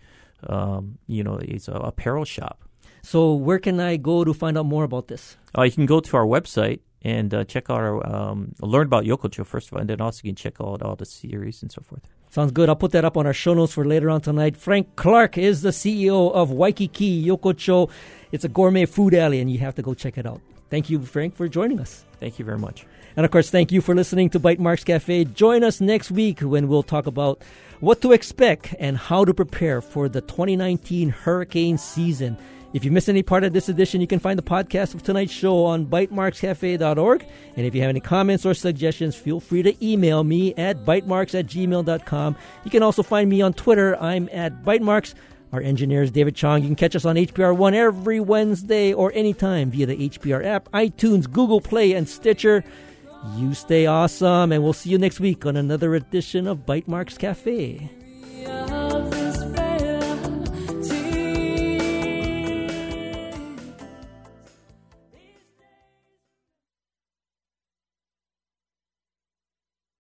um, 0.48 0.98
you 1.08 1.24
know, 1.24 1.38
it's 1.42 1.68
a 1.68 1.74
apparel 1.74 2.24
shop. 2.24 2.64
So 3.02 3.34
where 3.34 3.60
can 3.60 3.80
I 3.80 3.98
go 3.98 4.24
to 4.24 4.34
find 4.34 4.58
out 4.58 4.66
more 4.66 4.84
about 4.84 5.08
this? 5.08 5.38
Uh, 5.58 5.64
you 5.64 5.72
can 5.72 5.86
go 5.86 6.00
to 6.00 6.18
our 6.18 6.26
website 6.26 6.80
and 7.02 7.34
uh, 7.34 7.44
check 7.44 7.70
out 7.70 7.80
our 7.80 8.06
um, 8.06 8.54
learn 8.62 8.86
about 8.86 9.06
Yokocho 9.06 9.46
first 9.46 9.68
of 9.68 9.74
all, 9.74 9.80
and 9.80 9.90
then 9.90 10.02
also 10.02 10.22
you 10.24 10.30
can 10.30 10.36
check 10.36 10.56
out 10.62 10.82
all 10.82 10.96
the 10.96 11.06
series 11.06 11.62
and 11.62 11.72
so 11.72 11.82
forth. 11.82 12.08
Sounds 12.30 12.52
good. 12.52 12.70
I'll 12.70 12.76
put 12.76 12.92
that 12.94 13.04
up 13.04 13.18
on 13.18 13.26
our 13.26 13.34
show 13.34 13.54
notes 13.54 13.74
for 13.74 13.84
later 13.84 14.10
on 14.10 14.22
tonight. 14.22 14.56
Frank 14.56 14.96
Clark 14.96 15.38
is 15.38 15.64
the 15.64 15.72
CEO 15.72 16.32
of 16.32 16.52
Waikiki 16.52 17.26
Yokocho. 17.26 17.90
It's 18.32 18.46
a 18.46 18.50
gourmet 18.50 18.86
food 18.86 19.14
alley, 19.14 19.42
and 19.42 19.52
you 19.52 19.60
have 19.60 19.76
to 19.76 19.82
go 19.82 19.94
check 19.94 20.18
it 20.18 20.26
out. 20.26 20.40
Thank 20.70 20.90
you, 20.90 21.02
Frank, 21.02 21.36
for 21.36 21.50
joining 21.50 21.82
us. 21.82 22.06
Thank 22.22 22.40
you 22.40 22.46
very 22.46 22.58
much. 22.58 22.86
And 23.18 23.26
of 23.26 23.32
course, 23.32 23.50
thank 23.50 23.74
you 23.74 23.82
for 23.82 23.94
listening 23.94 24.30
to 24.30 24.40
Bytemarks 24.40 24.86
Cafe. 24.86 25.26
Join 25.26 25.66
us 25.66 25.82
next 25.82 26.12
week 26.12 26.40
when 26.40 26.70
we'll 26.70 26.84
talk 26.84 27.08
about 27.08 27.42
what 27.82 28.02
to 28.02 28.14
expect 28.14 28.74
and 28.80 28.98
how 28.98 29.26
to 29.26 29.34
prepare 29.34 29.82
for 29.82 30.08
the 30.08 30.22
2019 30.22 31.10
hurricane 31.10 31.78
season. 31.78 32.38
If 32.74 32.86
you 32.86 32.92
missed 32.92 33.10
any 33.10 33.22
part 33.22 33.44
of 33.44 33.52
this 33.52 33.68
edition, 33.68 34.00
you 34.00 34.08
can 34.08 34.20
find 34.20 34.40
the 34.40 34.44
podcast 34.44 34.94
of 34.96 35.04
tonight's 35.04 35.34
show 35.34 35.66
on 35.66 35.86
bytemarkscafe.org. 35.86 37.26
And 37.58 37.66
if 37.66 37.76
you 37.76 37.82
have 37.82 37.90
any 37.90 38.00
comments 38.00 38.46
or 38.46 38.54
suggestions, 38.54 39.16
feel 39.16 39.42
free 39.42 39.62
to 39.64 39.86
email 39.86 40.24
me 40.24 40.54
at 40.56 40.86
bytemarks 40.86 41.38
at 41.38 41.48
gmail.com. 41.48 42.36
You 42.64 42.72
can 42.72 42.82
also 42.82 43.04
find 43.04 43.30
me 43.30 43.42
on 43.42 43.54
Twitter. 43.54 43.98
I'm 44.02 44.30
at 44.32 44.64
bytemarks. 44.64 45.14
Our 45.52 45.60
engineer 45.60 46.02
is 46.02 46.12
David 46.12 46.36
Chong. 46.36 46.62
You 46.62 46.70
can 46.70 46.78
catch 46.78 46.96
us 46.96 47.04
on 47.04 47.18
HPR 47.18 47.56
One 47.56 47.74
every 47.74 48.22
Wednesday 48.22 48.94
or 48.94 49.12
anytime 49.14 49.70
via 49.70 49.86
the 49.86 50.10
HPR 50.10 50.46
app, 50.46 50.72
iTunes, 50.72 51.30
Google 51.30 51.60
Play, 51.60 51.92
and 51.92 52.08
Stitcher. 52.08 52.64
You 53.36 53.54
stay 53.54 53.86
awesome, 53.86 54.54
and 54.54 54.64
we'll 54.64 54.74
see 54.74 54.90
you 54.90 54.98
next 54.98 55.20
week 55.20 55.46
on 55.46 55.58
another 55.58 55.94
edition 55.94 56.48
of 56.48 56.66
Bytemarks 56.66 57.20
Cafe. 57.20 58.81